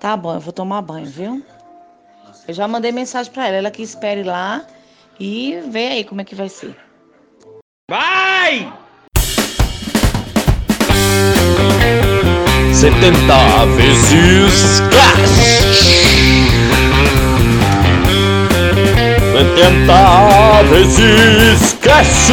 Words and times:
Tá 0.00 0.16
bom, 0.16 0.34
eu 0.34 0.40
vou 0.40 0.52
tomar 0.52 0.82
banho, 0.82 1.06
viu? 1.06 1.42
Eu 2.46 2.54
já 2.54 2.68
mandei 2.68 2.92
mensagem 2.92 3.32
pra 3.32 3.48
ela, 3.48 3.56
ela 3.56 3.70
que 3.70 3.82
espere 3.82 4.22
lá 4.22 4.64
e 5.18 5.58
vê 5.68 5.88
aí 5.88 6.04
como 6.04 6.20
é 6.20 6.24
que 6.24 6.34
vai 6.34 6.48
ser. 6.48 6.76
Vai! 7.90 8.72
70 12.72 13.66
vezes 13.76 14.80
cash. 14.92 15.66
70 19.32 20.62
vezes 20.70 21.72
cash. 21.80 22.32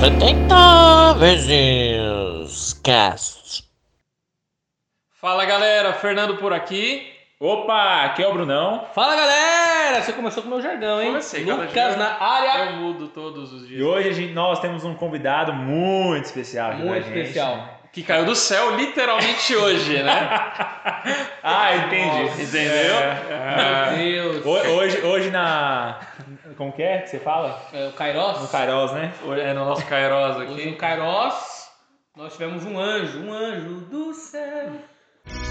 70 0.00 1.14
vezes 1.14 2.72
cash. 2.82 3.41
Fala 5.22 5.44
galera, 5.44 5.92
Fernando 5.92 6.36
por 6.38 6.52
aqui. 6.52 7.08
Opa, 7.38 8.06
aqui 8.06 8.24
é 8.24 8.26
o 8.26 8.32
Brunão. 8.32 8.86
Fala 8.92 9.14
galera! 9.14 10.02
Você 10.02 10.12
começou 10.12 10.42
com 10.42 10.48
o 10.48 10.52
meu 10.52 10.60
jargão, 10.60 11.00
hein? 11.00 11.06
Comecei, 11.10 11.44
cada 11.46 11.62
Lucas 11.62 11.72
dia 11.72 11.96
na 11.96 12.20
área. 12.20 12.64
Eu 12.72 12.76
mudo 12.78 13.06
todos 13.06 13.52
os 13.52 13.68
dias. 13.68 13.80
E 13.80 13.84
hoje 13.84 14.08
a 14.08 14.12
gente- 14.12 14.32
nós 14.32 14.58
temos 14.58 14.84
um 14.84 14.96
convidado 14.96 15.52
muito 15.52 16.24
especial 16.24 16.72
aqui 16.72 16.82
Muito 16.82 17.04
com 17.04 17.08
a 17.10 17.12
gente. 17.14 17.20
especial. 17.20 17.68
Que 17.92 18.02
caiu 18.02 18.24
do 18.24 18.34
céu 18.34 18.74
literalmente 18.74 19.54
hoje, 19.54 20.02
né? 20.02 20.10
Ah, 21.40 21.76
entendi. 21.76 22.42
Entendeu? 22.42 22.96
É. 22.96 23.96
Meu 23.96 24.32
Deus. 24.42 24.44
Ho- 24.46 24.70
Hoje, 24.76 25.00
hoje 25.02 25.30
na. 25.30 26.00
Como 26.56 26.72
que 26.72 26.82
é 26.82 26.98
que 26.98 27.10
você 27.10 27.20
fala? 27.20 27.60
É, 27.72 27.86
o 27.88 27.92
Kairos. 27.92 28.40
No 28.40 28.48
Kairos, 28.48 28.90
né? 28.92 29.12
Hoje 29.24 29.40
é 29.40 29.52
no 29.52 29.64
nosso 29.66 29.86
Kairos 29.86 30.36
Hoje 30.36 30.46
no 30.48 30.52
aqui. 30.54 30.72
Kairos 30.72 31.68
nós 32.16 32.32
tivemos 32.32 32.64
um 32.64 32.76
anjo, 32.78 33.20
um 33.20 33.32
anjo 33.32 33.80
do 33.90 34.12
céu. 34.14 34.70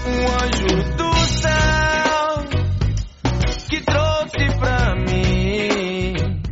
Um 0.06 0.26
anjo 0.44 0.96
do 0.96 1.14
céu 1.26 2.44
que 3.68 3.80
trouxe 3.84 4.58
pra 4.58 4.94
mim. 4.96 6.42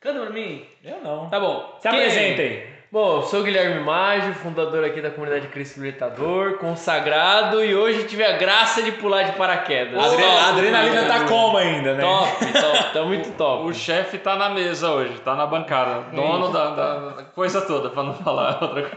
Canta 0.00 0.20
pra 0.20 0.30
mim. 0.30 0.64
Eu 0.84 1.02
não. 1.02 1.28
Tá 1.30 1.40
bom. 1.40 1.76
Se 1.80 1.88
Quem 1.88 1.98
apresentem. 2.00 2.75
Bom, 2.96 3.20
sou 3.20 3.40
o 3.40 3.42
Guilherme 3.42 3.80
Maggio, 3.80 4.32
fundador 4.32 4.82
aqui 4.82 5.02
da 5.02 5.10
comunidade 5.10 5.48
Cristo 5.48 5.78
Libertador, 5.80 6.54
consagrado 6.56 7.62
e 7.62 7.74
hoje 7.76 8.04
tive 8.04 8.24
a 8.24 8.38
graça 8.38 8.80
de 8.82 8.90
pular 8.92 9.24
de 9.24 9.32
paraquedas. 9.32 10.02
A 10.02 10.06
adre- 10.06 10.22
Top, 10.22 10.38
a 10.38 10.48
adrenalina 10.48 11.04
tá 11.04 11.24
como 11.26 11.58
ainda, 11.58 11.92
né? 11.92 12.02
Top, 12.02 12.52
top, 12.54 12.92
tá 12.94 13.02
muito 13.02 13.30
top. 13.36 13.64
O 13.66 13.74
chefe 13.74 14.16
tá 14.16 14.34
na 14.36 14.48
mesa 14.48 14.90
hoje, 14.92 15.12
tá 15.20 15.34
na 15.34 15.44
bancada. 15.44 16.04
Dono 16.10 16.48
da, 16.50 16.70
da- 16.70 17.12
coisa 17.34 17.60
toda, 17.60 17.90
pra 17.90 18.02
não 18.02 18.14
falar 18.14 18.62
outra 18.62 18.80
coisa. 18.80 18.96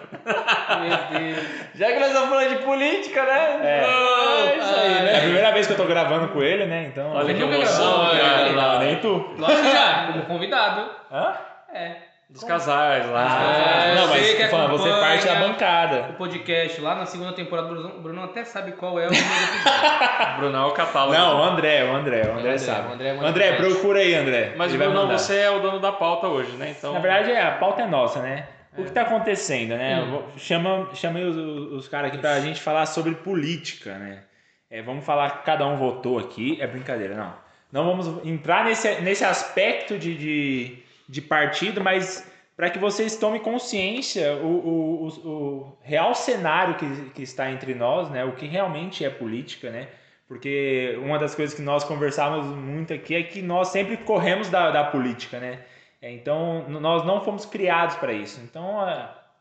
Meu 0.80 1.20
Deus. 1.20 1.46
Já 1.76 1.88
que 1.88 2.00
nós 2.00 2.08
estamos 2.08 2.30
falando 2.30 2.50
de 2.58 2.64
política, 2.64 3.22
né? 3.26 3.60
É. 3.64 3.84
É 3.84 4.58
isso 4.60 4.76
aí, 4.80 4.94
É 4.94 4.98
a 5.00 5.04
né? 5.04 5.20
primeira 5.24 5.52
vez 5.52 5.68
que 5.68 5.74
eu 5.74 5.78
tô 5.78 5.84
gravando 5.84 6.30
com 6.30 6.42
ele, 6.42 6.66
né? 6.68 6.86
Então. 6.90 7.12
Olha 7.16 7.34
que 7.34 7.42
emoção, 7.42 8.12
cara. 8.18 8.50
Não, 8.54 8.80
nem 8.80 8.96
tu. 9.02 9.30
Lógico 9.38 9.62
que 9.62 9.72
já, 9.74 10.06
como 10.08 10.22
convidado. 10.26 10.90
Hã? 11.12 11.34
É. 11.74 12.09
Dos 12.30 12.44
casais 12.44 13.10
lá. 13.10 13.26
Ah, 13.26 13.96
não, 13.96 14.08
mas 14.08 14.22
você 14.22 14.36
que 14.36 14.48
falando, 14.50 14.78
você 14.78 14.88
parte 14.88 15.26
da 15.26 15.36
bancada. 15.36 16.10
O 16.12 16.14
podcast 16.14 16.80
lá 16.80 16.94
na 16.94 17.08
segunda 17.08 17.34
temporada 17.34 17.74
o 17.74 18.02
Bruno 18.02 18.24
até 18.24 18.46
sabe 18.46 18.74
qual 18.74 19.00
é 19.00 19.08
o 19.08 19.10
número. 19.10 19.26
Brunão 20.38 20.66
é 20.66 20.68
o 20.68 20.74
catálogo. 20.74 21.18
Não, 21.18 21.40
o 21.40 21.44
André, 21.44 21.84
o 21.86 21.96
André, 21.96 22.28
o 22.28 22.34
André, 22.34 22.40
André, 22.40 22.58
sabe. 22.60 22.90
o 22.90 22.94
André 22.94 23.08
é 23.08 23.18
André, 23.18 23.54
procura 23.54 24.00
aí, 24.00 24.14
André. 24.14 24.54
Mas 24.56 24.72
Ele 24.72 24.88
mandar. 24.88 25.18
você 25.18 25.38
é 25.38 25.50
o 25.50 25.60
dono 25.60 25.80
da 25.80 25.92
pauta 25.92 26.28
hoje, 26.28 26.52
né? 26.52 26.76
Então. 26.78 26.94
Na 26.94 27.00
verdade, 27.00 27.32
é, 27.32 27.42
a 27.42 27.54
pauta 27.54 27.82
é 27.82 27.88
nossa, 27.88 28.22
né? 28.22 28.48
O 28.78 28.84
que 28.84 28.92
tá 28.92 29.02
acontecendo, 29.02 29.76
né? 29.76 30.00
Hum. 30.00 30.22
Chama, 30.38 30.88
chamei 30.94 31.24
os, 31.24 31.36
os 31.36 31.88
caras 31.88 32.12
aqui 32.12 32.20
pra 32.20 32.40
gente 32.42 32.62
falar 32.62 32.86
sobre 32.86 33.16
política, 33.16 33.98
né? 33.98 34.24
É, 34.70 34.84
vamos 34.84 35.04
falar 35.04 35.40
que 35.40 35.46
cada 35.46 35.66
um 35.66 35.78
votou 35.78 36.20
aqui. 36.20 36.60
É 36.62 36.68
brincadeira, 36.68 37.16
não. 37.16 37.34
Não 37.72 37.86
vamos 37.86 38.26
entrar 38.26 38.66
nesse, 38.66 39.02
nesse 39.02 39.24
aspecto 39.24 39.98
de, 39.98 40.16
de, 40.16 40.84
de 41.10 41.22
partido, 41.22 41.82
mas 41.82 42.26
para 42.56 42.70
que 42.70 42.78
vocês 42.78 43.16
tomem 43.16 43.42
consciência 43.42 44.36
o, 44.36 44.46
o, 44.46 45.08
o, 45.08 45.30
o 45.30 45.78
real 45.82 46.14
cenário 46.14 46.76
que, 46.76 47.10
que 47.12 47.24
está 47.24 47.50
entre 47.50 47.74
nós, 47.74 48.10
né? 48.10 48.24
O 48.24 48.34
que 48.34 48.46
realmente 48.46 49.04
é 49.04 49.10
política, 49.10 49.72
né? 49.72 49.88
Porque 50.28 50.96
uma 51.02 51.18
das 51.18 51.34
coisas 51.34 51.56
que 51.56 51.62
nós 51.64 51.84
conversávamos 51.84 52.56
muito 52.56 52.94
aqui 52.94 53.16
é 53.16 53.24
que 53.24 53.42
nós 53.42 53.70
sempre 53.70 53.98
corremos 53.98 54.50
da, 54.50 54.70
da 54.70 54.84
política, 54.84 55.40
né? 55.40 55.60
É, 56.00 56.12
Então, 56.12 56.70
nós 56.70 57.04
não 57.06 57.24
fomos 57.24 57.46
criados 57.46 57.96
para 57.96 58.14
isso. 58.14 58.40
Então, 58.44 58.78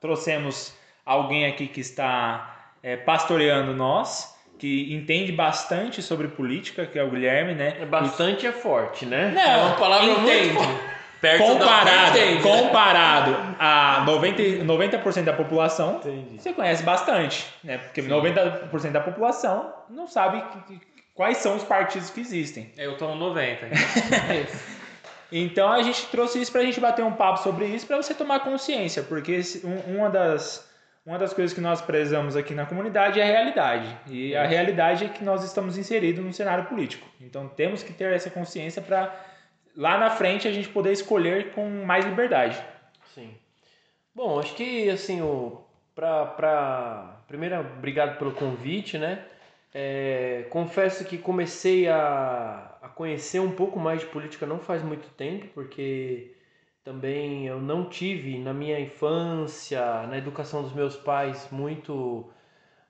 trouxemos 0.01 0.75
alguém 1.05 1.45
aqui 1.45 1.67
que 1.67 1.81
está 1.81 2.73
é, 2.83 2.97
pastoreando 2.97 3.75
nós, 3.75 4.35
que 4.59 4.95
entende 4.95 5.33
bastante 5.33 6.01
sobre 6.03 6.29
política, 6.29 6.87
que 6.87 6.99
é 6.99 7.03
o 7.03 7.11
Guilherme, 7.11 7.55
né? 7.55 7.77
É 7.81 7.85
bastante 7.85 8.47
é 8.47 8.53
forte, 8.53 9.05
né? 9.05 9.33
Não, 9.35 9.43
é 9.43 9.57
uma 9.57 9.77
palavra 9.77 10.07
entende. 10.07 10.53
muito 10.53 10.65
forte. 10.65 10.98
Perto 11.21 11.43
Comparado, 11.45 12.13
da... 12.13 12.25
Entende. 12.27 12.43
comparado 12.43 13.37
a 13.59 14.05
90, 14.07 14.43
90% 14.65 15.25
da 15.25 15.33
população, 15.33 16.01
você 16.37 16.53
conhece 16.53 16.83
bastante, 16.85 17.45
né? 17.65 17.79
Porque 17.79 18.03
90% 18.03 18.91
da 18.93 19.01
população 19.01 19.73
não 19.91 20.07
sabe 20.07 20.41
que- 20.43 20.79
que- 20.79 20.87
quais 21.15 21.39
são 21.39 21.57
os 21.57 21.65
partidos 21.65 22.11
que 22.11 22.21
existem. 22.21 22.71
Eu 22.77 22.97
tô 22.97 23.09
no 23.09 23.17
90. 23.17 23.67
Então 25.31 25.71
a 25.71 25.83
gente 25.83 26.07
trouxe 26.07 26.41
isso 26.41 26.51
para 26.51 26.63
a 26.63 26.65
gente 26.65 26.81
bater 26.81 27.05
um 27.05 27.13
papo 27.13 27.41
sobre 27.43 27.67
isso 27.67 27.87
para 27.87 27.97
você 27.99 28.15
tomar 28.15 28.41
consciência, 28.41 29.03
porque 29.03 29.33
esse- 29.33 29.67
um- 29.67 29.97
uma 29.99 30.09
das 30.09 30.67
uma 31.05 31.19
das 31.19 31.33
coisas 31.33 31.55
que 31.55 31.61
nós 31.61 31.81
prezamos 31.81 32.37
aqui 32.37 32.53
na 32.55 32.67
comunidade 32.67 33.19
é 33.19 33.23
a 33.23 33.27
realidade 33.27 33.97
e 34.09 34.37
a 34.37 34.47
realidade 34.47 35.07
é 35.07 35.09
que 35.09 35.25
nós 35.25 35.43
estamos 35.43 35.79
inseridos 35.79 36.23
num 36.23 36.33
cenário 36.35 36.65
político. 36.65 37.07
Então 37.21 37.49
temos 37.49 37.83
que 37.83 37.93
ter 37.95 38.13
essa 38.13 38.29
consciência 38.29 38.83
para 38.83 39.11
lá 39.79 39.97
na 39.97 40.11
frente 40.11 40.49
a 40.49 40.53
gente 40.53 40.69
poder 40.69 40.91
escolher 40.91 41.53
com 41.53 41.71
mais 41.87 42.05
liberdade. 42.05 42.61
Sim. 43.15 43.33
Bom, 44.13 44.41
acho 44.41 44.55
que 44.57 44.91
assim, 44.91 45.23
o 45.23 45.63
pra, 45.95 46.27
pra... 46.27 47.23
primeiro, 47.29 47.61
obrigado 47.61 48.19
pelo 48.19 48.33
convite, 48.33 48.99
né? 48.99 49.25
É, 49.73 50.47
confesso 50.51 51.05
que 51.05 51.17
comecei 51.17 51.87
a, 51.87 52.77
a 52.83 52.89
conhecer 52.89 53.39
um 53.39 53.53
pouco 53.53 53.79
mais 53.79 54.01
de 54.01 54.07
política 54.07 54.47
não 54.47 54.59
faz 54.59 54.83
muito 54.83 55.09
tempo, 55.11 55.47
porque 55.55 56.35
também 56.83 57.47
eu 57.47 57.61
não 57.61 57.89
tive 57.89 58.39
na 58.39 58.53
minha 58.53 58.81
infância, 58.81 60.07
na 60.09 60.19
educação 60.19 60.63
dos 60.63 60.73
meus 60.73 60.97
pais, 60.97 61.47
muito 61.53 62.29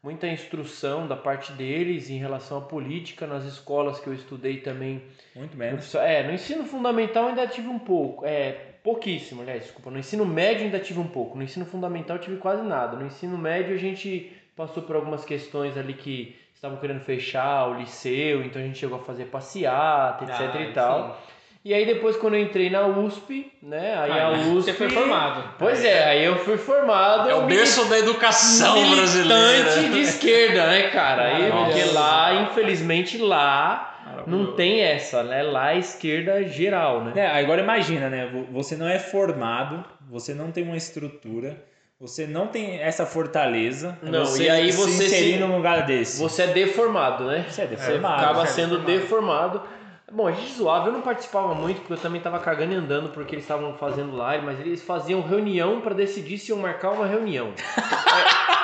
muita 0.09 0.27
instrução 0.27 1.07
da 1.07 1.15
parte 1.15 1.53
deles 1.53 2.09
em 2.09 2.17
relação 2.19 2.57
à 2.57 2.61
política 2.63 3.27
nas 3.27 3.45
escolas 3.45 4.01
que 4.01 4.07
eu 4.07 4.15
estudei 4.15 4.57
também 4.57 5.03
Muito 5.37 5.55
menos. 5.55 5.95
é, 5.97 6.23
no 6.27 6.33
ensino 6.33 6.65
fundamental 6.65 7.29
ainda 7.29 7.47
tive 7.47 7.69
um 7.69 7.79
pouco. 7.79 8.25
É, 8.25 8.53
pouquíssimo, 8.83 9.43
aliás, 9.43 9.65
desculpa. 9.65 9.91
No 9.91 9.99
ensino 9.99 10.25
médio 10.25 10.65
ainda 10.65 10.79
tive 10.79 10.99
um 10.99 11.07
pouco. 11.07 11.37
No 11.37 11.43
ensino 11.43 11.67
fundamental 11.67 12.17
eu 12.17 12.23
tive 12.23 12.37
quase 12.39 12.63
nada. 12.63 12.97
No 12.97 13.05
ensino 13.05 13.37
médio 13.37 13.75
a 13.75 13.79
gente 13.79 14.33
passou 14.57 14.83
por 14.83 14.97
algumas 14.97 15.27
questões 15.27 15.77
ali 15.77 15.93
que 15.93 16.35
estavam 16.55 16.79
querendo 16.79 17.01
fechar 17.01 17.69
o 17.69 17.79
liceu, 17.79 18.43
então 18.43 18.63
a 18.63 18.65
gente 18.65 18.79
chegou 18.79 18.99
a 18.99 19.05
fazer 19.05 19.27
passeata, 19.27 20.25
etc 20.25 20.41
Ah, 20.41 20.61
e 20.63 20.73
tal. 20.73 21.21
E 21.69 21.75
aí 21.75 21.85
depois 21.85 22.17
quando 22.17 22.33
eu 22.33 22.41
entrei 22.41 22.71
na 22.71 22.87
USP, 22.87 23.53
né? 23.63 23.95
Aí 23.99 24.11
Ah, 24.11 24.27
a 24.29 24.31
USP. 24.33 24.63
Você 24.63 24.73
foi 24.73 24.89
formado. 24.89 25.45
Pois 25.59 25.85
é, 25.85 26.03
aí 26.09 26.25
eu 26.25 26.37
fui 26.39 26.57
formado. 26.57 27.29
É 27.29 27.35
o 27.35 27.43
berço 27.43 27.85
da 27.91 27.99
educação 27.99 28.91
brasileira. 28.97 29.83
de 29.91 30.01
esquerda, 30.01 30.67
né, 30.67 30.89
cara? 30.89 31.25
Aí, 31.25 31.51
porque 31.53 31.85
lá, 31.93 32.33
infelizmente, 32.49 33.19
lá 33.19 33.85
não 34.27 34.53
tem 34.53 34.81
essa, 34.81 35.23
né? 35.23 35.43
Lá 35.43 35.75
é 35.75 35.79
esquerda 35.79 36.43
geral, 36.49 37.05
né? 37.05 37.13
É, 37.17 37.27
agora 37.39 37.61
imagina, 37.61 38.09
né? 38.09 38.31
vo- 38.33 38.47
Você 38.51 38.75
não 38.75 38.89
é 38.89 38.99
formado, 38.99 39.85
você 40.11 40.33
não 40.33 40.51
tem 40.51 40.65
uma 40.65 40.77
estrutura, 40.77 41.63
você 42.01 42.27
não 42.27 42.47
tem 42.47 42.81
essa 42.81 43.05
fortaleza. 43.05 43.99
Não, 44.03 44.25
você 44.25 44.45
e 44.45 44.49
aí 44.49 44.73
se 44.73 44.79
você 44.79 45.05
inserir 45.05 45.33
se- 45.35 45.39
num 45.39 45.55
lugar 45.57 45.85
desse. 45.85 46.19
Você 46.19 46.43
é 46.45 46.47
deformado, 46.47 47.25
né? 47.27 47.45
Você 47.47 47.61
é 47.61 47.67
Você 47.67 47.75
deformado. 47.77 48.23
acaba 48.23 48.47
você 48.47 48.63
é 48.63 48.65
sendo 48.65 48.79
deformado. 48.79 49.63
Bom, 50.11 50.27
a 50.27 50.33
gente 50.33 50.53
zoava, 50.55 50.89
eu 50.89 50.93
não 50.93 51.03
participava 51.03 51.55
muito 51.55 51.81
porque 51.81 51.93
eu 51.93 51.99
também 51.99 52.21
tava 52.21 52.39
cagando 52.39 52.73
e 52.73 52.77
andando 52.77 53.11
porque 53.11 53.35
eles 53.35 53.45
estavam 53.45 53.75
fazendo 53.75 54.17
live, 54.17 54.45
mas 54.47 54.59
eles 54.59 54.83
faziam 54.83 55.21
reunião 55.21 55.81
pra 55.83 55.93
decidir 55.95 56.39
se 56.39 56.51
iam 56.51 56.59
marcar 56.59 56.91
uma 56.93 57.07
reunião. 57.07 57.53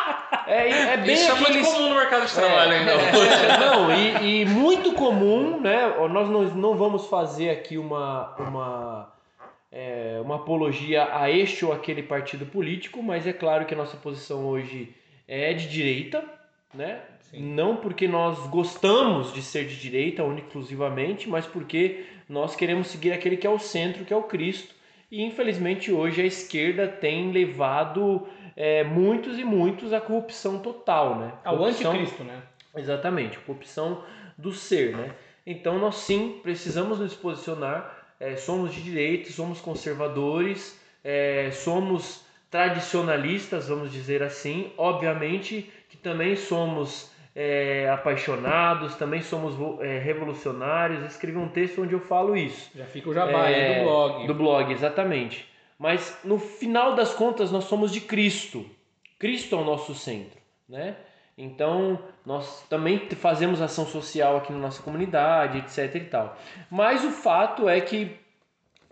É, 0.47 0.69
é, 0.69 0.93
é 0.93 0.97
bem 0.99 1.15
Isso 1.15 1.31
é 1.31 1.35
muito 1.35 1.47
aqueles- 1.47 1.67
comum 1.67 1.89
no 1.89 1.95
mercado 1.95 2.27
de 2.27 2.35
trabalho 2.35 2.73
ainda 2.73 2.95
hoje. 2.97 3.35
É, 3.35 3.59
não, 3.59 3.95
e, 3.95 4.43
e 4.43 4.45
muito 4.45 4.93
comum, 4.93 5.59
né? 5.59 5.87
Nós 6.11 6.29
não, 6.29 6.43
não 6.43 6.77
vamos 6.77 7.07
fazer 7.07 7.49
aqui 7.49 7.79
uma, 7.79 8.35
uma, 8.39 9.13
é, 9.73 10.21
uma 10.23 10.37
apologia 10.37 11.09
a 11.17 11.31
este 11.31 11.65
ou 11.65 11.73
aquele 11.73 12.03
partido 12.03 12.45
político, 12.45 13.03
mas 13.03 13.27
é 13.27 13.33
claro 13.33 13.65
que 13.65 13.73
a 13.73 13.77
nossa 13.77 13.97
posição 13.97 14.45
hoje 14.47 14.95
é 15.27 15.55
de 15.55 15.67
direita, 15.67 16.23
né? 16.75 17.01
Não 17.33 17.77
porque 17.77 18.07
nós 18.07 18.39
gostamos 18.49 19.33
de 19.33 19.43
ser 19.43 19.67
de 19.67 19.77
direita, 19.77 20.23
única 20.23 20.47
exclusivamente, 20.47 21.29
mas 21.29 21.47
porque 21.47 22.05
nós 22.29 22.55
queremos 22.55 22.87
seguir 22.89 23.13
aquele 23.13 23.37
que 23.37 23.47
é 23.47 23.51
o 23.51 23.59
centro, 23.59 24.05
que 24.05 24.13
é 24.13 24.17
o 24.17 24.23
Cristo. 24.23 24.73
E 25.11 25.23
infelizmente 25.23 25.91
hoje 25.93 26.23
a 26.23 26.27
esquerda 26.27 26.87
tem 26.87 27.33
levado 27.33 28.27
é, 28.57 28.85
muitos 28.85 29.39
e 29.39 29.45
muitos 29.45 29.93
à 29.93 30.01
corrupção 30.01 30.59
total, 30.61 31.19
né? 31.19 31.33
Ao 31.45 31.57
Corrupção- 31.59 31.93
anticristo, 31.93 32.23
né? 32.25 32.41
Exatamente, 32.77 33.39
corrupção 33.41 34.03
do 34.39 34.53
ser, 34.53 34.97
né? 34.97 35.11
Então 35.47 35.79
nós 35.79 35.97
sim 35.97 36.41
precisamos 36.43 36.99
nos 37.01 37.15
posicionar, 37.15 38.15
é, 38.19 38.37
somos 38.37 38.73
de 38.75 38.81
direita, 38.81 39.31
somos 39.33 39.61
conservadores, 39.61 40.81
é, 41.03 41.51
somos 41.53 42.25
tradicionalistas, 42.51 43.69
vamos 43.69 43.93
dizer 43.93 44.23
assim. 44.23 44.73
Obviamente 44.77 45.71
que 45.95 46.03
também 46.03 46.35
somos 46.35 47.13
é, 47.37 47.89
apaixonados, 47.89 48.97
também 48.97 49.23
somos 49.23 49.55
é, 49.81 49.99
revolucionários. 49.99 51.05
Escrevi 51.05 51.39
um 51.39 51.49
texto 51.49 51.83
onde 51.83 51.93
eu 51.93 52.01
falo 52.01 52.37
isso. 52.37 52.71
Já 52.75 52.85
fica 52.85 53.11
o 53.11 53.15
jabá 53.15 53.45
aí 53.45 53.55
É, 53.55 53.79
do 53.79 53.85
blog. 53.85 54.27
Do 54.27 54.35
blog, 54.35 54.73
exatamente. 54.73 55.49
Mas 55.79 56.19
no 56.25 56.39
final 56.39 56.97
das 56.97 57.15
contas 57.15 57.53
nós 57.53 57.65
somos 57.65 57.93
de 57.93 58.01
Cristo. 58.01 58.67
Cristo 59.19 59.55
é 59.55 59.59
o 59.59 59.65
nosso 59.65 59.95
centro, 59.95 60.39
né? 60.69 60.97
Então 61.39 61.99
nós 62.27 62.65
também 62.69 62.99
fazemos 63.11 63.63
ação 63.63 63.87
social 63.87 64.37
aqui 64.37 64.53
na 64.53 64.59
nossa 64.59 64.83
comunidade, 64.83 65.59
etc 65.59 65.95
e 65.95 66.01
tal. 66.01 66.37
Mas 66.71 67.05
o 67.05 67.11
fato 67.11 67.69
é 67.69 67.81
que 67.81 68.17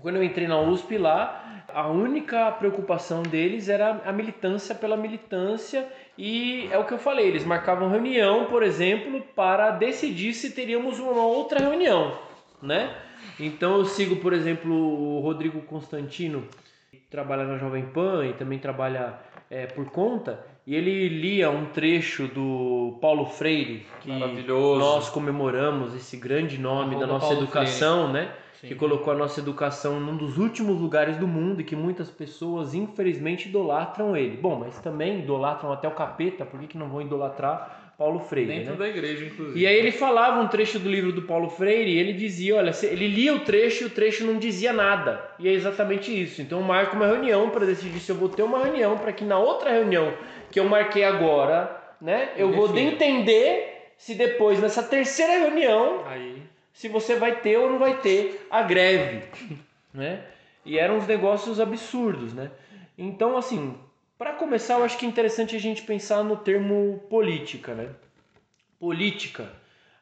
quando 0.02 0.16
eu 0.16 0.24
entrei 0.24 0.48
na 0.48 0.60
USP 0.60 0.98
lá, 0.98 1.64
a 1.72 1.88
única 1.88 2.50
preocupação 2.52 3.22
deles 3.22 3.68
era 3.68 4.02
a 4.04 4.12
militância 4.12 4.74
pela 4.74 4.96
militância 4.96 5.88
e 6.18 6.68
é 6.70 6.76
o 6.76 6.84
que 6.84 6.92
eu 6.92 6.98
falei, 6.98 7.28
eles 7.28 7.44
marcavam 7.44 7.88
reunião, 7.88 8.46
por 8.46 8.62
exemplo, 8.62 9.22
para 9.34 9.70
decidir 9.70 10.34
se 10.34 10.50
teríamos 10.50 10.98
uma 10.98 11.24
outra 11.24 11.60
reunião, 11.60 12.18
né? 12.60 12.94
Então 13.38 13.76
eu 13.78 13.84
sigo, 13.84 14.16
por 14.16 14.32
exemplo, 14.32 14.74
o 14.74 15.20
Rodrigo 15.20 15.62
Constantino, 15.62 16.46
que 16.90 16.98
trabalha 16.98 17.44
na 17.44 17.56
Jovem 17.56 17.86
Pan 17.86 18.26
e 18.26 18.32
também 18.34 18.58
trabalha 18.58 19.18
é, 19.48 19.66
por 19.66 19.86
conta, 19.90 20.44
e 20.66 20.74
ele 20.74 21.08
lia 21.08 21.50
um 21.50 21.66
trecho 21.66 22.28
do 22.28 22.98
Paulo 23.00 23.26
Freire, 23.26 23.84
que 24.00 24.10
nós 24.10 25.08
comemoramos 25.08 25.94
esse 25.94 26.16
grande 26.16 26.58
nome 26.58 26.98
da 26.98 27.06
nossa 27.06 27.26
Paulo 27.26 27.42
educação, 27.42 28.12
né? 28.12 28.32
Sim. 28.62 28.68
que 28.68 28.74
colocou 28.76 29.12
a 29.12 29.16
nossa 29.16 29.40
educação 29.40 29.98
num 29.98 30.16
dos 30.16 30.38
últimos 30.38 30.80
lugares 30.80 31.16
do 31.16 31.26
mundo 31.26 31.60
e 31.60 31.64
que 31.64 31.74
muitas 31.74 32.08
pessoas 32.08 32.74
infelizmente 32.74 33.48
idolatram 33.48 34.16
ele. 34.16 34.36
Bom, 34.36 34.56
mas 34.60 34.78
também 34.78 35.18
idolatram 35.18 35.72
até 35.72 35.88
o 35.88 35.90
capeta, 35.90 36.46
por 36.46 36.60
que, 36.60 36.68
que 36.68 36.78
não 36.78 36.88
vão 36.88 37.02
idolatrar 37.02 37.81
Paulo 38.02 38.18
Freire? 38.18 38.52
Dentro 38.52 38.72
né? 38.72 38.78
da 38.78 38.88
igreja, 38.88 39.24
inclusive. 39.26 39.60
E 39.60 39.64
aí 39.64 39.76
ele 39.76 39.92
falava 39.92 40.40
um 40.40 40.48
trecho 40.48 40.80
do 40.80 40.90
livro 40.90 41.12
do 41.12 41.22
Paulo 41.22 41.48
Freire 41.48 41.88
e 41.88 41.98
ele 42.00 42.12
dizia, 42.12 42.56
olha, 42.56 42.72
ele 42.82 43.06
lia 43.06 43.32
o 43.32 43.40
trecho 43.40 43.84
e 43.84 43.86
o 43.86 43.90
trecho 43.90 44.26
não 44.26 44.40
dizia 44.40 44.72
nada. 44.72 45.24
E 45.38 45.48
é 45.48 45.52
exatamente 45.52 46.10
isso. 46.10 46.42
Então 46.42 46.58
eu 46.58 46.64
marco 46.64 46.96
uma 46.96 47.06
reunião 47.06 47.48
para 47.50 47.64
decidir 47.64 48.00
se 48.00 48.10
eu 48.10 48.16
vou 48.16 48.28
ter 48.28 48.42
uma 48.42 48.64
reunião 48.64 48.98
para 48.98 49.12
que 49.12 49.24
na 49.24 49.38
outra 49.38 49.70
reunião 49.70 50.12
que 50.50 50.58
eu 50.58 50.64
marquei 50.64 51.04
agora, 51.04 51.80
né, 52.00 52.30
eu 52.36 52.50
vou 52.50 52.76
entender 52.76 53.92
se 53.96 54.16
depois 54.16 54.60
nessa 54.60 54.82
terceira 54.82 55.38
reunião 55.38 56.02
Aí. 56.04 56.42
se 56.72 56.88
você 56.88 57.14
vai 57.14 57.36
ter 57.36 57.56
ou 57.56 57.70
não 57.70 57.78
vai 57.78 57.98
ter 57.98 58.44
a 58.50 58.62
greve, 58.62 59.22
né? 59.94 60.24
E 60.64 60.76
eram 60.76 60.96
uns 60.96 61.06
negócios 61.06 61.60
absurdos, 61.60 62.34
né? 62.34 62.50
Então, 62.98 63.36
assim, 63.36 63.76
para 64.22 64.34
começar, 64.34 64.74
eu 64.74 64.84
acho 64.84 64.96
que 64.96 65.04
é 65.04 65.08
interessante 65.08 65.56
a 65.56 65.58
gente 65.58 65.82
pensar 65.82 66.22
no 66.22 66.36
termo 66.36 67.02
política, 67.10 67.74
né? 67.74 67.88
Política. 68.78 69.50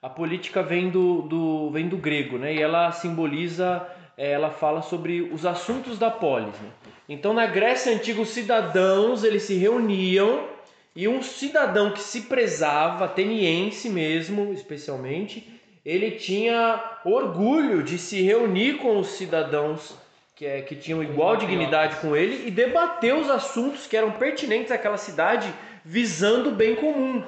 A 0.02 0.10
política 0.10 0.62
vem 0.62 0.90
do, 0.90 1.22
do, 1.22 1.70
vem 1.70 1.88
do 1.88 1.96
grego, 1.96 2.36
né? 2.36 2.54
E 2.54 2.60
ela 2.60 2.92
simboliza, 2.92 3.88
eh, 4.18 4.32
ela 4.32 4.50
fala 4.50 4.82
sobre 4.82 5.22
os 5.22 5.46
assuntos 5.46 5.98
da 5.98 6.10
polis, 6.10 6.52
né? 6.60 6.68
Então, 7.08 7.32
na 7.32 7.46
Grécia 7.46 7.94
Antiga, 7.94 8.20
os 8.20 8.28
cidadãos, 8.28 9.24
eles 9.24 9.44
se 9.44 9.54
reuniam 9.54 10.48
e 10.94 11.08
um 11.08 11.22
cidadão 11.22 11.90
que 11.90 12.02
se 12.02 12.24
prezava, 12.24 13.06
ateniense 13.06 13.88
mesmo, 13.88 14.52
especialmente, 14.52 15.50
ele 15.82 16.10
tinha 16.10 16.98
orgulho 17.06 17.82
de 17.82 17.96
se 17.96 18.20
reunir 18.20 18.74
com 18.74 18.98
os 18.98 19.12
cidadãos 19.12 19.96
que, 20.40 20.46
é, 20.46 20.62
que 20.62 20.74
tinham 20.74 21.02
igual 21.02 21.36
dignidade 21.36 21.96
com 21.96 22.16
ele 22.16 22.48
e 22.48 22.50
debater 22.50 23.14
os 23.14 23.28
assuntos 23.28 23.86
que 23.86 23.94
eram 23.94 24.12
pertinentes 24.12 24.72
àquela 24.72 24.96
cidade 24.96 25.52
visando 25.84 26.48
o 26.48 26.52
bem 26.52 26.74
comum, 26.76 27.22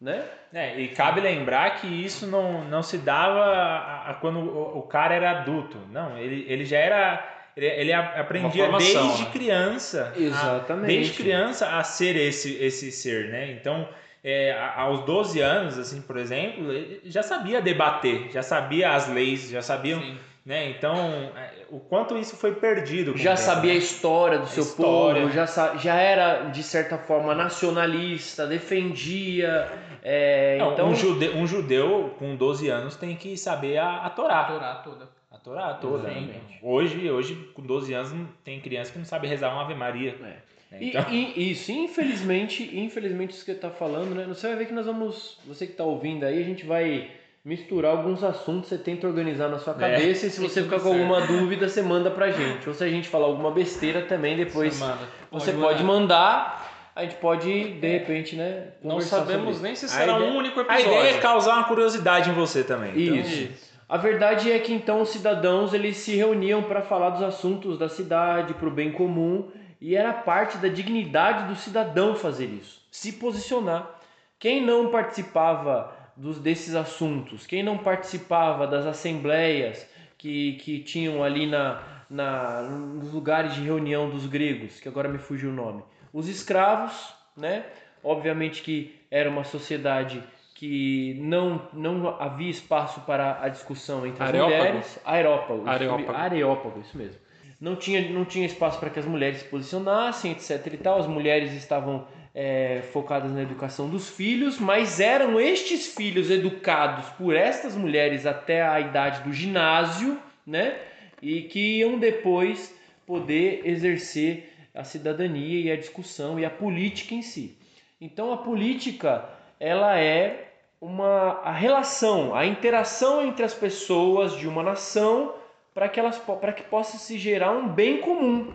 né? 0.00 0.22
É, 0.54 0.78
e 0.78 0.86
cabe 0.88 1.20
lembrar 1.20 1.80
que 1.80 1.88
isso 1.88 2.28
não, 2.28 2.62
não 2.66 2.84
se 2.84 2.98
dava 2.98 3.40
a- 3.44 4.10
a- 4.10 4.14
quando 4.14 4.38
o, 4.38 4.78
o 4.78 4.82
cara 4.82 5.12
era 5.12 5.40
adulto. 5.40 5.76
Não, 5.90 6.16
ele, 6.18 6.44
ele 6.48 6.64
já 6.64 6.78
era. 6.78 7.28
Ele, 7.56 7.66
ele 7.66 7.92
a- 7.92 8.20
aprendia 8.20 8.62
formação, 8.64 9.06
desde 9.08 9.24
né? 9.24 9.30
criança. 9.32 10.12
a- 10.16 10.20
Exatamente. 10.20 10.86
desde 10.86 11.12
criança 11.14 11.76
a 11.78 11.82
ser 11.82 12.14
esse, 12.14 12.54
esse 12.62 12.92
ser, 12.92 13.28
né? 13.28 13.50
Então, 13.50 13.88
é, 14.22 14.52
a- 14.52 14.82
aos 14.82 15.04
12 15.04 15.40
anos, 15.40 15.76
assim, 15.76 16.00
por 16.00 16.16
exemplo, 16.16 16.72
ele 16.72 17.00
já 17.06 17.24
sabia 17.24 17.60
debater, 17.60 18.30
já 18.32 18.42
sabia 18.42 18.90
as 18.92 19.08
leis, 19.08 19.50
já 19.50 19.62
sabia. 19.62 19.96
Sim. 19.98 20.16
Né? 20.44 20.70
Então, 20.70 20.94
é, 21.36 21.64
o 21.70 21.78
quanto 21.78 22.16
isso 22.16 22.34
foi 22.36 22.54
perdido. 22.54 23.16
já 23.16 23.30
tempo, 23.34 23.42
sabia 23.46 23.70
a 23.72 23.74
né? 23.74 23.78
história 23.80 24.38
do 24.38 24.46
seu 24.48 24.62
história. 24.64 25.22
povo, 25.22 25.34
já, 25.34 25.76
já 25.76 25.94
era 25.96 26.44
de 26.48 26.62
certa 26.62 26.96
forma 26.96 27.34
nacionalista, 27.34 28.46
defendia. 28.46 29.70
é, 30.02 30.56
Não, 30.58 30.72
então, 30.72 30.88
um, 30.88 30.94
judeu, 30.94 31.36
um 31.36 31.46
judeu 31.46 32.14
com 32.18 32.34
12 32.36 32.68
anos 32.68 32.96
tem 32.96 33.14
que 33.16 33.36
saber 33.36 33.78
a, 33.78 33.98
a 34.06 34.10
Torá. 34.10 34.44
Torá 34.44 34.74
toda. 34.76 35.08
A 35.30 35.38
Torá 35.38 35.74
toda. 35.74 36.08
Exatamente. 36.08 36.58
Hoje, 36.62 37.10
hoje, 37.10 37.34
com 37.54 37.62
12 37.62 37.92
anos, 37.94 38.12
não- 38.12 38.28
tem 38.44 38.60
criança 38.60 38.92
que 38.92 38.98
não 38.98 39.04
sabe 39.04 39.26
rezar 39.28 39.52
uma 39.52 39.62
Ave 39.62 39.74
Maria. 39.74 40.16
É. 40.20 40.22
né? 40.22 40.36
E, 40.80 40.88
Então, 40.88 41.04
e- 41.10 41.50
isso, 41.52 41.70
infelizmente, 41.72 42.62
infelizmente 42.78 43.32
isso 43.32 43.44
que 43.44 43.52
você 43.52 43.58
tá 43.58 43.70
falando, 43.70 44.14
né? 44.14 44.24
Você 44.28 44.48
vai 44.48 44.56
ver 44.56 44.66
que 44.66 44.72
nós 44.72 44.86
vamos, 44.86 45.38
você 45.46 45.66
que 45.66 45.72
tá 45.74 45.84
ouvindo 45.84 46.24
aí, 46.24 46.40
a 46.40 46.44
gente 46.44 46.64
vai 46.64 47.10
misturar 47.44 47.92
alguns 47.92 48.22
assuntos, 48.22 48.68
você 48.68 48.76
tenta 48.78 49.06
organizar 49.06 49.48
na 49.48 49.58
sua 49.58 49.74
É. 49.74 49.76
cabeça 49.78 50.26
e 50.26 50.30
se 50.30 50.40
você 50.40 50.62
ficar 50.62 50.80
com 50.80 50.88
alguma 50.88 51.22
dúvida, 51.26 51.68
você 51.68 51.80
manda 51.82 52.10
pra 52.10 52.30
gente. 52.30 52.68
Ou 52.68 52.74
se 52.74 52.84
a 52.84 52.88
gente 52.88 53.08
falar 53.08 53.26
alguma 53.26 53.50
besteira 53.50 54.02
também, 54.02 54.36
depois 54.36 54.74
Você 54.74 54.84
manda. 54.84 54.98
você 55.30 55.52
Pode 55.52 55.62
pode 55.64 55.84
mandar, 55.84 56.90
a 56.94 57.02
gente 57.02 57.14
pode, 57.16 57.48
de 57.80 57.88
repente, 57.88 58.36
né, 58.36 58.68
Não 58.82 59.00
sabemos 59.00 59.54
isso. 59.54 59.62
nem 59.62 59.74
se 59.74 59.86
A 59.86 59.88
será 59.88 60.16
ideia- 60.18 60.30
um 60.30 60.36
único 60.36 60.60
a 60.60 60.62
episódio. 60.64 60.86
ideia 60.98 61.14
é 61.16 61.18
causar 61.18 61.54
uma 61.54 61.64
curiosidade 61.64 62.28
em 62.28 62.34
você 62.34 62.62
também. 62.62 62.92
Então, 62.94 63.16
Isso. 63.16 63.70
A 63.88 63.96
verdade 63.96 64.52
é 64.52 64.58
que 64.60 64.72
então 64.72 65.00
os 65.00 65.08
cidadãos 65.08 65.74
eles 65.74 65.96
se 65.96 66.14
reuniam 66.14 66.62
para 66.62 66.80
falar 66.80 67.10
dos 67.10 67.22
assuntos 67.24 67.76
da 67.76 67.88
cidade, 67.88 68.54
para 68.54 68.68
o 68.68 68.70
bem 68.70 68.92
comum, 68.92 69.50
e 69.80 69.96
era 69.96 70.12
parte 70.12 70.58
da 70.58 70.68
dignidade 70.68 71.48
do 71.48 71.56
cidadão 71.56 72.14
fazer 72.14 72.44
isso, 72.44 72.80
se 72.88 73.14
posicionar. 73.14 73.98
Quem 74.38 74.64
não 74.64 74.90
participava 74.92 75.92
dos, 76.16 76.38
desses 76.38 76.74
assuntos, 76.74 77.46
quem 77.46 77.62
não 77.62 77.78
participava 77.78 78.66
das 78.66 78.86
assembleias 78.86 79.88
que, 80.18 80.54
que 80.54 80.80
tinham 80.80 81.22
ali 81.22 81.46
na, 81.46 81.82
na, 82.08 82.62
nos 82.62 83.12
lugares 83.12 83.54
de 83.54 83.62
reunião 83.62 84.10
dos 84.10 84.26
gregos, 84.26 84.80
que 84.80 84.88
agora 84.88 85.08
me 85.08 85.18
fugiu 85.18 85.50
o 85.50 85.52
nome, 85.52 85.82
os 86.12 86.28
escravos, 86.28 87.14
né? 87.36 87.64
Obviamente 88.02 88.62
que 88.62 88.98
era 89.10 89.28
uma 89.28 89.44
sociedade 89.44 90.22
que 90.54 91.16
não, 91.20 91.62
não 91.72 92.20
havia 92.20 92.50
espaço 92.50 93.00
para 93.02 93.42
a 93.42 93.48
discussão 93.48 94.06
entre 94.06 94.22
as 94.22 94.28
Areópago? 94.28 94.58
mulheres. 94.58 95.00
Areópago. 95.04 95.60
isso 95.60 95.70
Areópago. 95.70 96.12
Areópago, 96.12 96.80
isso 96.80 96.98
mesmo. 96.98 97.18
Não 97.58 97.76
tinha, 97.76 98.10
não 98.10 98.24
tinha 98.26 98.44
espaço 98.44 98.78
para 98.78 98.90
que 98.90 98.98
as 98.98 99.06
mulheres 99.06 99.38
se 99.38 99.44
posicionassem, 99.44 100.32
etc 100.32 100.66
e 100.66 100.76
tal. 100.76 100.98
As 100.98 101.06
mulheres 101.06 101.52
estavam 101.52 102.06
é, 102.34 102.82
focadas 102.92 103.32
na 103.32 103.42
educação 103.42 103.88
dos 103.88 104.08
filhos, 104.08 104.58
mas 104.58 105.00
eram 105.00 105.40
estes 105.40 105.94
filhos 105.94 106.30
educados 106.30 107.08
por 107.10 107.34
estas 107.34 107.74
mulheres 107.74 108.26
até 108.26 108.62
a 108.62 108.80
idade 108.80 109.22
do 109.22 109.32
ginásio, 109.32 110.18
né? 110.46 110.78
E 111.20 111.42
que 111.42 111.78
iam 111.78 111.98
depois 111.98 112.74
poder 113.06 113.62
exercer 113.64 114.52
a 114.74 114.84
cidadania 114.84 115.60
e 115.60 115.70
a 115.70 115.76
discussão 115.76 116.38
e 116.38 116.44
a 116.44 116.50
política 116.50 117.14
em 117.14 117.22
si. 117.22 117.56
Então 118.00 118.32
a 118.32 118.38
política 118.38 119.28
ela 119.58 119.98
é 119.98 120.48
uma 120.80 121.40
a 121.44 121.52
relação, 121.52 122.34
a 122.34 122.46
interação 122.46 123.26
entre 123.26 123.44
as 123.44 123.52
pessoas 123.52 124.36
de 124.36 124.48
uma 124.48 124.62
nação 124.62 125.34
para 125.74 125.88
que 125.88 126.00
elas 126.00 126.18
para 126.18 126.52
que 126.52 126.62
possa 126.62 126.96
se 126.96 127.18
gerar 127.18 127.52
um 127.52 127.68
bem 127.68 128.00
comum. 128.00 128.54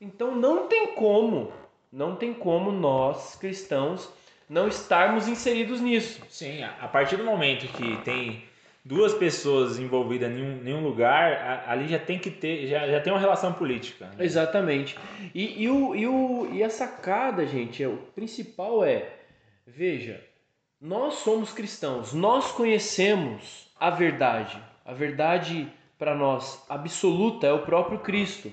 Então 0.00 0.34
não 0.34 0.68
tem 0.68 0.88
como, 0.88 1.52
não 1.92 2.16
tem 2.16 2.32
como 2.32 2.70
nós 2.70 3.36
cristãos 3.36 4.08
não 4.48 4.66
estarmos 4.66 5.28
inseridos 5.28 5.80
nisso. 5.80 6.20
Sim, 6.28 6.62
a 6.62 6.88
partir 6.88 7.16
do 7.16 7.24
momento 7.24 7.68
que 7.72 7.96
tem 7.98 8.42
duas 8.84 9.14
pessoas 9.14 9.78
envolvidas 9.78 10.30
em 10.30 10.42
um, 10.42 10.68
em 10.68 10.74
um 10.74 10.82
lugar, 10.82 11.64
ali 11.68 11.88
já 11.88 11.98
tem 11.98 12.18
que 12.18 12.30
ter, 12.30 12.66
já, 12.66 12.86
já 12.88 13.00
tem 13.00 13.12
uma 13.12 13.20
relação 13.20 13.52
política. 13.52 14.06
né? 14.06 14.24
Exatamente. 14.24 14.98
E, 15.34 15.62
e, 15.62 15.68
o, 15.68 15.94
e, 15.94 16.06
o, 16.06 16.48
e 16.52 16.62
a 16.64 16.70
sacada, 16.70 17.46
gente, 17.46 17.82
é, 17.82 17.88
o 17.88 17.96
principal 18.14 18.84
é, 18.84 19.08
veja, 19.66 20.20
nós 20.80 21.14
somos 21.14 21.52
cristãos, 21.52 22.12
nós 22.12 22.50
conhecemos 22.52 23.68
a 23.78 23.90
verdade. 23.90 24.60
A 24.84 24.92
verdade 24.92 25.68
para 25.98 26.14
nós 26.14 26.64
absoluta 26.68 27.46
é 27.46 27.52
o 27.52 27.62
próprio 27.62 27.98
Cristo. 27.98 28.50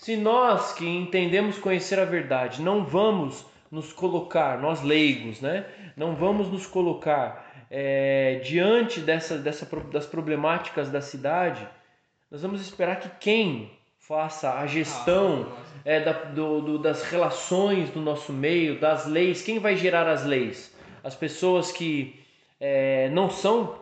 Se 0.00 0.16
nós 0.16 0.72
que 0.72 0.88
entendemos 0.88 1.58
conhecer 1.58 1.98
a 1.98 2.06
verdade 2.06 2.62
não 2.62 2.86
vamos 2.86 3.44
nos 3.70 3.92
colocar, 3.92 4.58
nós 4.58 4.80
leigos, 4.82 5.42
né? 5.42 5.66
Não 5.94 6.16
vamos 6.16 6.48
nos 6.48 6.66
colocar 6.66 7.66
é, 7.70 8.40
diante 8.42 8.98
dessa, 9.00 9.36
dessa, 9.36 9.66
das 9.92 10.06
problemáticas 10.06 10.88
da 10.90 11.02
cidade. 11.02 11.68
Nós 12.30 12.40
vamos 12.40 12.62
esperar 12.62 12.98
que 12.98 13.10
quem 13.20 13.70
faça 13.98 14.54
a 14.54 14.66
gestão 14.66 15.52
é, 15.84 16.00
da- 16.00 16.12
do- 16.12 16.62
do- 16.62 16.78
das 16.78 17.02
relações 17.02 17.90
do 17.90 18.00
nosso 18.00 18.32
meio, 18.32 18.80
das 18.80 19.04
leis, 19.04 19.42
quem 19.42 19.58
vai 19.58 19.76
gerar 19.76 20.08
as 20.08 20.24
leis? 20.24 20.74
As 21.04 21.14
pessoas 21.14 21.70
que 21.70 22.18
é, 22.58 23.10
não 23.10 23.28
são 23.28 23.74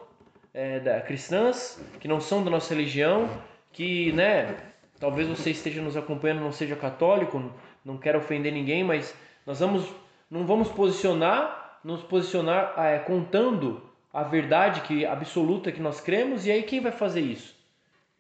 é, 0.53 0.81
da, 0.81 1.01
cristãs, 1.01 1.81
que 2.01 2.09
não 2.09 2.21
são 2.21 2.43
da 2.43 2.51
nossa 2.51 2.75
religião, 2.75 3.31
que, 3.73 4.11
né, 4.13 4.57
talvez 5.01 5.29
você 5.29 5.51
esteja 5.51 5.81
nos 5.83 5.97
acompanhando, 5.97 6.41
não 6.41 6.53
seja 6.53 6.77
católico, 6.77 7.53
não 7.85 7.97
quero 7.97 8.19
ofender 8.19 8.53
ninguém, 8.53 8.85
mas 8.85 9.15
nós 9.47 9.61
vamos, 9.61 9.87
não 10.31 10.47
vamos 10.47 10.69
posicionar, 10.69 11.79
nos 11.85 12.03
posicionar 12.03 12.75
é, 12.77 12.99
contando 12.99 13.83
a 14.13 14.23
verdade 14.23 14.81
que 14.83 15.05
absoluta 15.07 15.71
que 15.71 15.81
nós 15.81 16.01
cremos, 16.01 16.47
e 16.47 16.51
aí 16.51 16.63
quem 16.63 16.81
vai 16.81 16.93
fazer 16.93 17.21
isso? 17.21 17.57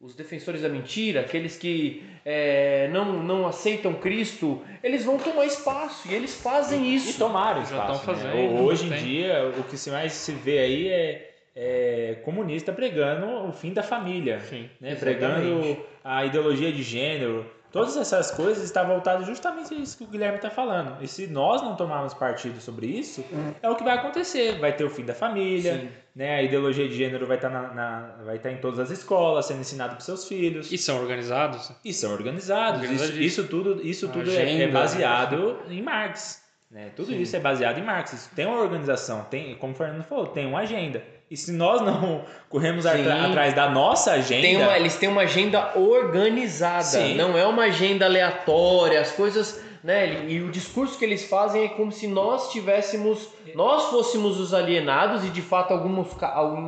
Os 0.01 0.15
defensores 0.15 0.63
da 0.63 0.69
mentira, 0.69 1.23
aqueles 1.23 1.59
que 1.59 2.05
é, 2.25 2.89
não, 2.93 3.21
não 3.21 3.49
aceitam 3.49 3.95
Cristo, 3.95 4.63
eles 4.81 5.05
vão 5.05 5.19
tomar 5.19 5.45
espaço 5.45 6.07
e 6.09 6.15
eles 6.15 6.41
fazem 6.41 6.85
E 6.85 6.95
isso. 6.95 7.19
tomaram 7.19 7.65
Já 7.65 7.79
espaço. 7.79 7.99
estão 7.99 8.15
né? 8.15 8.21
fazendo, 8.23 8.63
Hoje 8.63 8.87
em 8.87 8.91
tem. 8.91 8.99
dia, 9.05 9.53
o 9.59 9.65
que 9.65 9.77
se 9.77 9.91
mais 9.91 10.13
se 10.13 10.31
vê 10.31 10.59
aí 10.61 10.89
é, 10.89 11.28
é 11.61 12.15
comunista 12.25 12.73
pregando 12.73 13.27
o 13.49 13.53
fim 13.53 13.73
da 13.73 13.83
família. 13.83 14.39
Sim. 14.41 14.69
né? 14.81 14.95
Pregando 14.95 15.77
a 16.05 16.25
ideologia 16.25 16.73
de 16.73 16.83
gênero. 16.85 17.45
Todas 17.71 17.99
essas 17.99 18.31
coisas 18.31 18.65
estão 18.65 18.87
voltadas 18.87 19.27
justamente 19.27 19.75
a 19.75 19.77
isso 19.77 19.99
que 19.99 20.05
o 20.05 20.07
Guilherme 20.07 20.37
está 20.37 20.49
falando. 20.49 21.03
E 21.03 21.07
se 21.09 21.27
nós 21.27 21.61
não 21.61 21.77
tomarmos 21.77 22.15
partido 22.15 22.61
sobre 22.63 22.87
isso, 22.87 23.23
é 23.63 23.69
o 23.69 23.75
que 23.77 23.85
vai 23.85 23.99
acontecer. 23.99 24.59
Vai 24.59 24.73
ter 24.75 24.85
o 24.85 24.89
fim 24.91 25.05
da 25.05 25.13
família, 25.15 25.81
Sim. 25.81 25.89
né? 26.17 26.37
a 26.37 26.43
ideologia 26.43 26.89
de 26.89 26.95
gênero 26.97 27.27
vai 27.27 27.37
estar, 27.37 27.51
na, 27.51 27.75
na- 27.75 28.15
vai 28.25 28.37
estar 28.37 28.51
em 28.51 28.57
todas 28.57 28.79
as 28.79 28.91
escolas, 28.91 29.45
sendo 29.45 29.61
ensinado 29.61 29.91
para 29.97 30.01
seus 30.01 30.27
filhos. 30.27 30.73
E 30.73 30.79
são 30.79 30.99
organizados? 30.99 31.71
E 31.85 31.93
são 31.93 32.11
organizados. 32.13 32.89
Isso, 32.89 33.21
isso 33.21 33.45
tudo, 33.49 33.87
isso 33.87 34.09
tudo 34.09 34.31
é- 34.31 34.37
é, 34.37 34.43
Agenda. 34.45 34.73
baseado 34.73 35.59
em 35.69 35.83
Marx. 35.83 36.43
Né? 36.71 36.91
Tudo 36.97 37.13
isso 37.13 37.37
é 37.37 37.41
baseado 37.41 37.79
em 37.79 37.83
Marx. 37.83 38.15
Isso 38.15 38.31
tem 38.35 38.47
uma 38.47 38.61
organização, 38.61 39.25
tem, 39.25 39.55
como 39.57 39.75
o 39.75 39.77
Fernando 39.77 40.05
falou, 40.05 40.29
tem 40.29 40.47
uma 40.47 40.61
agenda. 40.61 41.03
E 41.31 41.37
se 41.37 41.53
nós 41.53 41.81
não 41.83 42.23
corremos 42.49 42.85
Sim. 42.85 42.91
atra- 43.03 43.27
atrás 43.27 43.55
da 43.55 43.69
nossa 43.69 44.13
agenda. 44.13 44.43
Tem 44.43 44.57
uma- 44.57 44.77
eles 44.79 44.97
têm 44.97 45.09
uma 45.09 45.23
agenda 45.23 45.73
organizada, 45.77 46.83
Sim. 46.85 47.15
não 47.15 47.37
é 47.37 47.47
uma 47.47 47.65
agenda 47.65 48.07
aleatória, 48.07 49.01
as 49.01 49.11
coisas, 49.13 49.63
né? 49.85 50.25
E 50.27 50.41
o 50.41 50.51
discurso 50.51 50.99
que 50.99 51.05
eles 51.05 51.25
fazem 51.29 51.65
é 51.65 51.69
como 51.69 51.93
se 51.93 52.07
nós 52.07 52.51
tivéssemos, 52.51 53.29
nós 53.55 53.85
fôssemos 53.91 54.41
os 54.41 54.55
alienados 54.55 55.25
e 55.25 55.29
de 55.29 55.43
fato 55.43 55.73
alguns, 55.73 56.09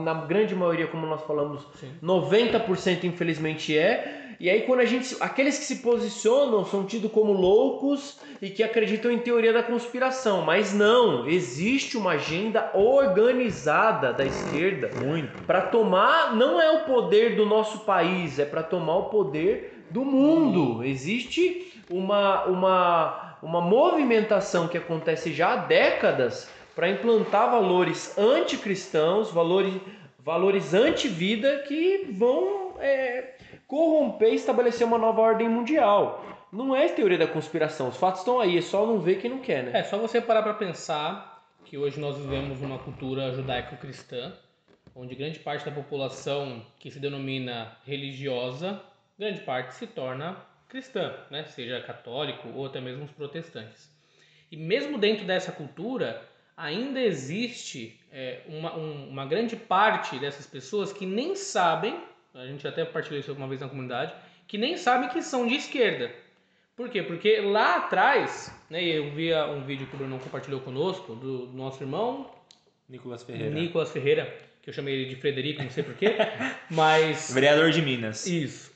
na 0.05 0.14
grande 0.14 0.55
maioria, 0.55 0.87
como 0.87 1.07
nós 1.07 1.23
falamos, 1.23 1.62
90% 2.02 3.05
infelizmente 3.05 3.76
é. 3.76 4.20
E 4.41 4.49
aí 4.49 4.63
quando 4.63 4.81
a 4.81 4.87
gente, 4.87 5.15
aqueles 5.21 5.59
que 5.59 5.67
se 5.67 5.77
posicionam 5.77 6.65
são 6.65 6.87
tidos 6.87 7.13
como 7.13 7.31
loucos 7.31 8.19
e 8.41 8.49
que 8.49 8.63
acreditam 8.63 9.13
em 9.13 9.19
teoria 9.19 9.53
da 9.53 9.63
conspiração, 9.63 10.41
mas 10.41 10.73
não, 10.73 11.29
existe 11.29 11.95
uma 11.99 12.13
agenda 12.13 12.71
organizada 12.73 14.15
da 14.15 14.25
esquerda 14.25 14.91
Muito. 15.05 15.43
para 15.43 15.61
tomar 15.61 16.35
não 16.35 16.59
é 16.59 16.71
o 16.71 16.85
poder 16.87 17.37
do 17.37 17.45
nosso 17.45 17.81
país, 17.81 18.39
é 18.39 18.47
para 18.47 18.63
tomar 18.63 18.97
o 18.97 19.05
poder 19.11 19.85
do 19.91 20.07
mundo. 20.07 20.83
Existe 20.83 21.75
uma, 21.91 22.47
uma, 22.47 23.37
uma 23.43 23.61
movimentação 23.61 24.69
que 24.69 24.79
acontece 24.79 25.35
já 25.35 25.53
há 25.53 25.57
décadas 25.57 26.49
para 26.75 26.89
implantar 26.89 27.51
valores 27.51 28.17
anticristãos, 28.17 29.31
valores, 29.31 29.75
valores 30.19 30.73
anti-vida 30.73 31.63
que 31.69 32.07
vão 32.11 32.71
é, 32.81 33.35
corromper 33.71 34.33
e 34.33 34.35
estabelecer 34.35 34.85
uma 34.85 34.99
nova 34.99 35.21
ordem 35.21 35.49
mundial. 35.49 36.25
Não 36.53 36.75
é 36.75 36.89
teoria 36.89 37.17
da 37.17 37.29
conspiração, 37.29 37.89
os 37.89 37.97
fatos 37.97 38.23
estão 38.23 38.41
aí, 38.41 38.59
é 38.59 38.61
só 38.61 38.85
não 38.85 38.99
ver 38.99 39.21
quem 39.21 39.31
não 39.31 39.39
quer, 39.39 39.62
né? 39.62 39.79
É 39.79 39.85
só 39.85 39.97
você 39.97 40.21
parar 40.21 40.43
para 40.43 40.55
pensar 40.55 41.47
que 41.65 41.79
hoje 41.79 42.00
nós 42.00 42.17
vivemos 42.17 42.61
numa 42.61 42.79
cultura 42.81 43.33
judaico-cristã, 43.33 44.33
onde 44.97 45.15
grande 45.15 45.39
parte 45.39 45.65
da 45.65 45.71
população 45.71 46.67
que 46.81 46.91
se 46.91 46.99
denomina 46.99 47.77
religiosa, 47.87 48.83
grande 49.17 49.41
parte 49.43 49.73
se 49.75 49.87
torna 49.87 50.37
cristã, 50.69 51.15
né? 51.31 51.45
seja 51.45 51.81
católico 51.81 52.49
ou 52.57 52.67
até 52.67 52.81
mesmo 52.81 53.05
os 53.05 53.11
protestantes. 53.12 53.89
E 54.50 54.57
mesmo 54.57 54.99
dentro 54.99 55.25
dessa 55.25 55.53
cultura, 55.53 56.21
ainda 56.57 57.00
existe 57.00 58.00
é, 58.11 58.41
uma, 58.49 58.75
um- 58.77 59.09
uma 59.11 59.25
grande 59.27 59.55
parte 59.55 60.19
dessas 60.19 60.47
pessoas 60.47 60.93
que 60.93 61.07
nem 61.07 61.37
sabem, 61.37 61.97
a 62.35 62.47
gente 62.47 62.67
até 62.67 62.85
partilhou 62.85 63.21
isso 63.21 63.33
uma 63.33 63.49
vez 63.49 63.61
na 63.61 63.69
comunidade, 63.69 64.15
que 64.47 64.59
nem 64.59 64.77
sabem 64.77 65.09
que 65.09 65.23
são 65.23 65.47
de 65.47 65.55
esquerda. 65.55 66.11
Por 66.77 66.89
quê? 66.89 67.03
Porque 67.03 67.41
lá 67.41 67.77
atrás, 67.77 68.55
né, 68.71 68.83
eu 68.83 69.11
via 69.11 69.47
um 69.47 69.63
vídeo 69.65 69.87
que 69.87 69.95
o 69.95 69.99
Bruno 69.99 70.19
compartilhou 70.19 70.61
conosco, 70.61 71.15
do, 71.15 71.47
do 71.47 71.57
nosso 71.57 71.83
irmão 71.83 72.31
Nicolas 72.89 73.23
Ferreira. 73.23 73.55
Nicolas 73.55 73.93
Ferreira, 73.93 74.35
que 74.63 74.71
eu 74.71 74.75
chamei 74.75 74.95
ele 74.95 75.11
de 75.11 75.17
Frederico, 75.17 75.63
não 75.63 75.71
sei 75.71 75.85
porquê, 75.85 76.17
mas... 76.71 77.33
Vereador 77.33 77.71
de 77.71 77.83
Minas. 77.83 78.27
Isso. 78.27 78.71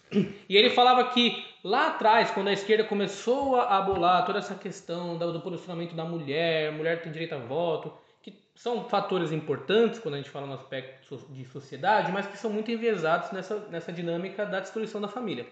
E 0.49 0.57
ele 0.57 0.71
falava 0.71 1.11
que 1.11 1.45
lá 1.63 1.89
atrás, 1.89 2.31
quando 2.31 2.49
a 2.49 2.53
esquerda 2.53 2.85
começou 2.85 3.57
a 3.57 3.79
abolar 3.79 4.25
toda 4.25 4.39
essa 4.39 4.55
questão 4.55 5.17
do 5.17 5.41
posicionamento 5.41 5.95
da 5.95 6.05
mulher, 6.05 6.73
mulher 6.73 7.03
tem 7.03 7.11
direito 7.11 7.35
a 7.35 7.39
voto, 7.39 7.93
que 8.25 8.43
são 8.57 8.89
fatores 8.89 9.33
importantes 9.33 9.99
quando 9.99 10.15
a 10.15 10.17
gente 10.17 10.31
fala 10.31 10.47
no 10.47 10.55
aspecto 10.55 11.15
de 11.29 11.45
sociedade, 11.45 12.11
mas 12.11 12.27
que 12.27 12.39
são 12.39 12.51
muito 12.51 12.71
enviesados 12.71 13.31
nessa, 13.33 13.59
nessa 13.69 13.93
dinâmica 13.93 14.47
da 14.47 14.61
destruição 14.61 14.99
da 14.99 15.09
família. 15.09 15.47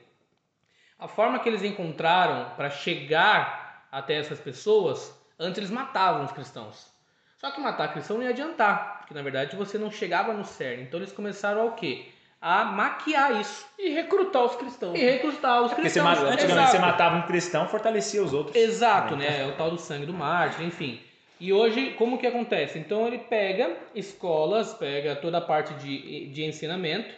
A 0.99 1.07
forma 1.07 1.39
que 1.39 1.49
eles 1.51 1.63
encontraram 1.63 2.55
para 2.57 2.71
chegar 2.71 3.87
até 3.93 4.15
essas 4.17 4.41
pessoas, 4.41 5.15
antes 5.39 5.59
eles 5.59 5.71
matavam 5.71 6.25
os 6.25 6.33
cristãos. 6.33 6.91
Só 7.37 7.51
que 7.51 7.61
matar 7.61 7.93
cristão 7.93 8.17
não 8.17 8.25
ia 8.25 8.31
adiantar, 8.31 9.01
porque 9.01 9.13
na 9.13 9.21
verdade 9.21 9.55
você 9.55 9.77
não 9.77 9.91
chegava 9.91 10.33
no 10.33 10.45
cerne. 10.45 10.85
Então 10.85 10.99
eles 10.99 11.13
começaram 11.13 11.61
ao 11.61 11.73
quê? 11.73 12.09
A 12.41 12.65
maquiar 12.65 13.39
isso 13.41 13.67
E 13.79 13.91
recrutar 13.91 14.45
os 14.45 14.57
cristãos. 14.57 14.99
e 14.99 15.03
recrutar 15.03 15.61
os 15.63 15.73
Porque 15.73 15.91
você 15.91 16.01
cristãos. 16.01 16.19
ma- 16.23 16.31
antigamente 16.31 16.53
Exato. 16.53 16.71
você 16.73 16.79
matava 16.79 17.17
um 17.17 17.23
cristão, 17.23 17.69
fortalecia 17.69 18.23
os 18.23 18.33
outros. 18.33 18.57
Exato, 18.57 19.15
né? 19.15 19.43
É 19.43 19.47
o 19.47 19.57
tal 19.57 19.71
do 19.71 19.79
sangue 19.79 20.07
do 20.07 20.15
mártir, 20.15 20.65
enfim. 20.65 21.01
E 21.43 21.53
hoje, 21.53 21.95
como 21.99 22.19
que 22.19 22.27
acontece? 22.27 22.79
Então 22.79 23.05
ele 23.05 23.19
pega 23.19 23.77
escolas, 23.97 24.75
pega 24.75 25.17
toda 25.17 25.39
a 25.39 25.41
parte 25.41 25.75
de, 25.75 26.29
de 26.29 26.45
ensinamento, 26.45 27.13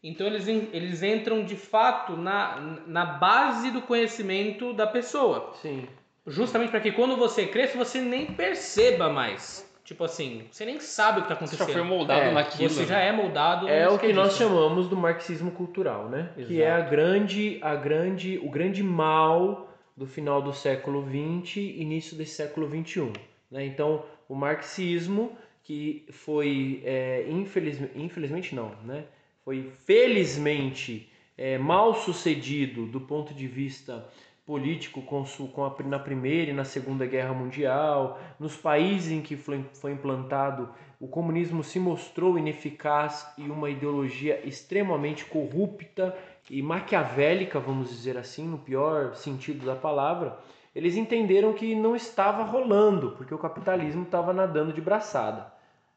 então 0.00 0.28
eles, 0.28 0.46
eles 0.46 1.02
entram 1.02 1.42
de 1.44 1.56
fato 1.56 2.16
na, 2.16 2.60
na 2.86 3.04
base 3.04 3.72
do 3.72 3.82
conhecimento 3.82 4.72
da 4.72 4.86
pessoa. 4.86 5.52
Sim. 5.60 5.88
Justamente 6.24 6.70
para 6.70 6.78
que 6.78 6.92
quando 6.92 7.16
você 7.16 7.46
cresça, 7.46 7.76
você 7.76 8.00
nem 8.00 8.26
perceba 8.26 9.08
mais. 9.08 9.68
Tipo 9.82 10.04
assim, 10.04 10.44
você 10.52 10.64
nem 10.64 10.78
sabe 10.78 11.18
o 11.18 11.22
que 11.24 11.32
está 11.32 11.34
Você 11.44 11.56
acontecendo. 11.56 11.66
já 11.66 11.74
foi 11.74 11.82
moldado 11.82 12.20
É, 12.20 12.30
naquilo. 12.32 12.70
Você 12.70 12.86
já 12.86 13.00
é 13.00 13.10
moldado. 13.10 13.68
É 13.68 13.88
o 13.88 13.98
que 13.98 14.12
nós 14.12 14.36
chamamos 14.36 14.88
do 14.88 14.96
marxismo 14.96 15.50
cultural, 15.50 16.08
né? 16.08 16.30
Que 16.46 16.62
é 16.62 16.70
a 16.70 16.80
grande, 16.80 17.58
a 17.60 17.74
grande, 17.74 18.38
o 18.38 18.48
grande 18.48 18.84
mal 18.84 19.68
do 19.96 20.06
final 20.06 20.40
do 20.40 20.52
século 20.52 21.02
XX 21.04 21.56
e 21.56 21.82
início 21.82 22.16
desse 22.16 22.36
século 22.36 22.68
XXI. 22.68 23.33
Né? 23.50 23.66
Então, 23.66 24.04
o 24.28 24.34
marxismo, 24.34 25.36
que 25.62 26.06
foi, 26.10 26.82
é, 26.84 27.26
infeliz, 27.28 27.78
infelizmente 27.94 28.54
não, 28.54 28.74
né? 28.84 29.04
foi 29.44 29.72
felizmente 29.84 31.10
é, 31.36 31.58
mal 31.58 31.94
sucedido 31.94 32.86
do 32.86 33.00
ponto 33.00 33.34
de 33.34 33.46
vista 33.46 34.06
político 34.46 35.00
com, 35.02 35.24
com 35.24 35.64
a, 35.64 35.74
na 35.84 35.98
Primeira 35.98 36.50
e 36.50 36.54
na 36.54 36.64
Segunda 36.64 37.06
Guerra 37.06 37.32
Mundial, 37.32 38.20
nos 38.38 38.56
países 38.56 39.10
em 39.10 39.22
que 39.22 39.36
foi, 39.36 39.64
foi 39.72 39.92
implantado 39.92 40.68
o 41.04 41.06
comunismo 41.06 41.62
se 41.62 41.78
mostrou 41.78 42.38
ineficaz 42.38 43.30
e 43.36 43.42
uma 43.42 43.68
ideologia 43.68 44.40
extremamente 44.42 45.26
corrupta 45.26 46.16
e 46.48 46.62
maquiavélica, 46.62 47.60
vamos 47.60 47.90
dizer 47.90 48.16
assim, 48.16 48.48
no 48.48 48.56
pior 48.56 49.14
sentido 49.14 49.66
da 49.66 49.76
palavra. 49.76 50.38
Eles 50.74 50.96
entenderam 50.96 51.52
que 51.52 51.74
não 51.74 51.94
estava 51.94 52.42
rolando, 52.42 53.12
porque 53.12 53.34
o 53.34 53.38
capitalismo 53.38 54.02
estava 54.02 54.32
nadando 54.32 54.72
de 54.72 54.80
braçada. 54.80 55.52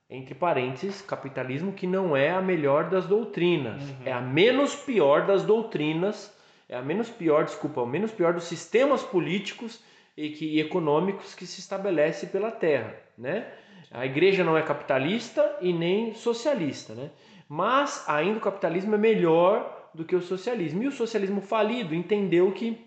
Entre 0.10 0.36
parênteses, 0.36 1.02
capitalismo 1.02 1.74
que 1.74 1.88
não 1.88 2.16
é 2.16 2.30
a 2.30 2.42
melhor 2.42 2.90
das 2.90 3.06
doutrinas, 3.06 3.82
é 4.06 4.14
a 4.14 4.22
menos 4.22 4.76
pior 4.76 5.26
das 5.26 5.44
doutrinas, 5.44 6.34
é 6.70 6.78
a 6.78 6.82
menos 6.82 7.10
pior, 7.10 7.44
desculpa, 7.44 7.82
a 7.82 7.86
menos 7.86 8.12
pior 8.12 8.34
dos 8.34 8.46
sistemas 8.46 9.04
políticos 9.04 9.84
e, 10.16 10.30
que, 10.30 10.46
e 10.46 10.60
econômicos 10.62 11.34
que 11.34 11.46
se 11.46 11.60
estabelece 11.60 12.28
pela 12.28 12.52
Terra, 12.52 12.96
né? 13.18 13.48
A 13.92 14.06
igreja 14.06 14.44
não 14.44 14.58
é 14.58 14.62
capitalista 14.62 15.58
e 15.62 15.74
nem 15.74 16.14
socialista, 16.14 16.94
né? 16.94 17.10
Mas 17.50 18.04
ainda 18.08 18.38
o 18.38 18.42
capitalismo 18.42 18.96
é 18.96 18.98
melhor 18.98 19.90
do 19.94 20.06
que 20.06 20.16
o 20.16 20.22
socialismo. 20.22 20.84
E 20.84 20.88
o 20.88 20.92
socialismo 20.92 21.42
falido 21.42 21.96
entendeu 21.96 22.52
que 22.52 22.87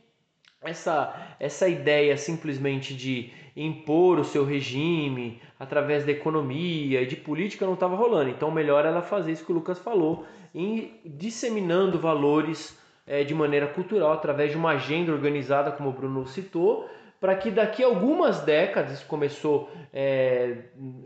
essa, 0.63 1.15
essa 1.39 1.69
ideia 1.69 2.17
simplesmente 2.17 2.95
de 2.95 3.33
impor 3.57 4.19
o 4.19 4.25
seu 4.25 4.45
regime 4.45 5.41
através 5.59 6.05
da 6.05 6.13
economia 6.13 7.03
e 7.03 7.07
de 7.07 7.17
política 7.17 7.67
não 7.67 7.75
estava 7.75 7.97
rolando. 7.97 8.31
Então, 8.31 8.51
melhor 8.51 8.85
ela 8.85 9.03
fazer 9.03 9.33
isso 9.33 9.45
que 9.45 9.53
o 9.53 9.55
Lucas 9.55 9.79
falou, 9.79 10.25
em 10.55 11.01
disseminando 11.05 11.99
valores 11.99 12.79
é, 13.07 13.25
de 13.25 13.35
maneira 13.35 13.67
cultural 13.67 14.13
através 14.13 14.51
de 14.51 14.57
uma 14.57 14.73
agenda 14.73 15.13
organizada, 15.13 15.73
como 15.73 15.91
o 15.91 15.93
Bruno 15.93 16.27
citou, 16.27 16.89
para 17.21 17.35
que 17.37 17.51
daqui 17.51 17.83
a 17.83 17.87
algumas 17.87 18.41
décadas, 18.41 18.93
isso 18.93 19.07
começou 19.07 19.71
é, 19.93 20.57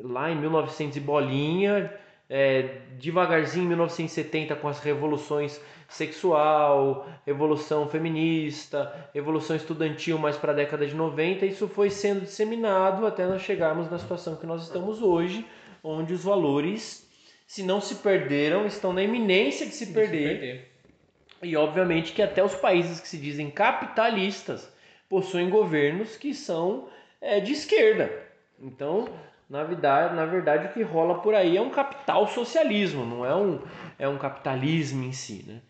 lá 0.00 0.30
em 0.30 0.36
1900 0.36 0.96
e 0.96 1.00
bolinha, 1.00 1.92
é, 2.28 2.80
devagarzinho 2.98 3.64
em 3.64 3.68
1970 3.68 4.56
com 4.56 4.68
as 4.68 4.80
revoluções 4.80 5.60
sexual, 5.88 7.08
revolução 7.26 7.88
feminista, 7.88 9.10
revolução 9.12 9.54
estudantil 9.54 10.18
mais 10.18 10.36
para 10.36 10.52
a 10.52 10.54
década 10.54 10.86
de 10.86 10.94
90, 10.94 11.46
isso 11.46 11.68
foi 11.68 11.90
sendo 11.90 12.22
disseminado 12.22 13.06
até 13.06 13.26
nós 13.26 13.42
chegarmos 13.42 13.90
na 13.90 13.98
situação 13.98 14.36
que 14.36 14.46
nós 14.46 14.62
estamos 14.62 15.02
hoje, 15.02 15.44
onde 15.82 16.14
os 16.14 16.24
valores, 16.24 17.08
se 17.46 17.62
não 17.62 17.80
se 17.80 17.96
perderam, 17.96 18.66
estão 18.66 18.92
na 18.92 19.02
iminência 19.02 19.66
de 19.66 19.74
se 19.74 19.92
perder. 19.92 20.70
E 21.42 21.56
obviamente 21.56 22.12
que 22.12 22.22
até 22.22 22.42
os 22.42 22.54
países 22.54 23.00
que 23.00 23.08
se 23.08 23.18
dizem 23.18 23.50
capitalistas 23.50 24.72
possuem 25.08 25.50
governos 25.50 26.16
que 26.16 26.32
são 26.34 26.88
é, 27.20 27.38
de 27.38 27.52
esquerda. 27.52 28.10
Então, 28.58 29.08
na 29.48 29.62
verdade, 29.62 30.14
na 30.14 30.24
verdade, 30.24 30.66
o 30.66 30.72
que 30.72 30.82
rola 30.82 31.20
por 31.20 31.34
aí 31.34 31.56
é 31.56 31.60
um 31.60 31.70
capital 31.70 32.26
socialismo, 32.28 33.04
não 33.04 33.24
é 33.24 33.34
um, 33.34 33.60
é 33.98 34.08
um 34.08 34.18
capitalismo 34.18 35.04
em 35.04 35.12
si. 35.12 35.44
Né? 35.46 35.60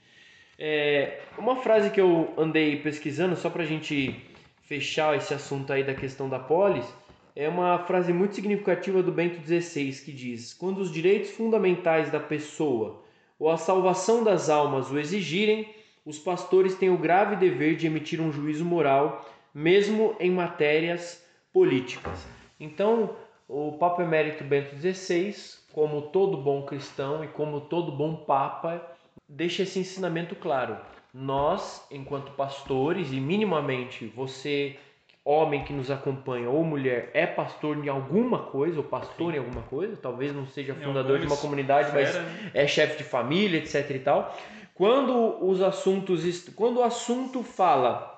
É, 0.59 1.21
uma 1.37 1.57
frase 1.57 1.91
que 1.91 2.01
eu 2.01 2.33
andei 2.37 2.77
pesquisando, 2.77 3.37
só 3.37 3.51
para 3.51 3.63
a 3.63 3.67
gente 3.67 4.23
fechar 4.63 5.17
esse 5.17 5.35
assunto 5.35 5.73
aí 5.73 5.83
da 5.83 5.95
questão 5.95 6.29
da 6.29 6.39
polis, 6.39 6.87
é 7.37 7.49
uma 7.49 7.79
frase 7.81 8.13
muito 8.13 8.37
significativa 8.37 9.03
do 9.03 9.11
Bento 9.11 9.45
XVI 9.45 9.91
que 10.05 10.13
diz: 10.13 10.55
Quando 10.55 10.79
os 10.79 10.93
direitos 10.93 11.31
fundamentais 11.31 12.11
da 12.11 12.21
pessoa 12.21 13.03
ou 13.39 13.51
a 13.51 13.57
salvação 13.57 14.23
das 14.23 14.49
almas 14.49 14.91
o 14.91 14.99
exigirem, 14.99 15.69
os 16.05 16.19
pastores 16.19 16.77
têm 16.77 16.91
o 16.91 16.99
grave 16.99 17.35
dever 17.37 17.77
de 17.77 17.87
emitir 17.87 18.21
um 18.21 18.31
juízo 18.31 18.65
moral, 18.65 19.29
mesmo 19.53 20.15
em 20.21 20.31
matérias 20.31 21.25
políticas. 21.53 22.25
Então, 22.61 23.17
o 23.49 23.73
Papa 23.73 24.03
Emérito 24.03 24.45
Bento 24.45 24.77
XVI, 24.77 25.35
como 25.73 26.03
todo 26.03 26.37
bom 26.37 26.63
cristão 26.63 27.25
e 27.25 27.29
como 27.29 27.61
todo 27.61 27.93
bom 27.93 28.17
Papa, 28.17 28.81
deixa 29.29 29.63
esse 29.63 29.79
ensinamento 29.79 30.35
claro. 30.35 30.77
Nós, 31.13 31.87
enquanto 31.91 32.33
pastores, 32.33 33.13
e 33.13 33.21
minimamente 33.21 34.07
você, 34.07 34.77
homem 35.25 35.65
que 35.65 35.73
nos 35.73 35.91
acompanha 35.91 36.51
ou 36.51 36.65
mulher, 36.65 37.11
é 37.15 37.27
pastor 37.27 37.85
em 37.85 37.89
alguma 37.89 38.41
coisa, 38.41 38.79
ou 38.79 38.85
pastor 38.85 39.33
Sim. 39.33 39.37
em 39.37 39.41
alguma 39.41 39.63
coisa, 39.63 39.97
talvez 39.97 40.35
não 40.35 40.47
seja 40.47 40.75
fundador 40.75 41.19
de 41.19 41.27
uma 41.27 41.37
comunidade, 41.37 41.93
mas 41.93 42.15
né? 42.15 42.51
é 42.55 42.67
chefe 42.67 42.99
de 42.99 43.05
família, 43.05 43.59
etc 43.59 43.91
e 43.91 43.99
tal. 43.99 44.37
Quando 44.75 45.45
os 45.45 45.63
assuntos, 45.63 46.49
quando 46.49 46.79
o 46.79 46.83
assunto 46.83 47.43
fala 47.45 48.14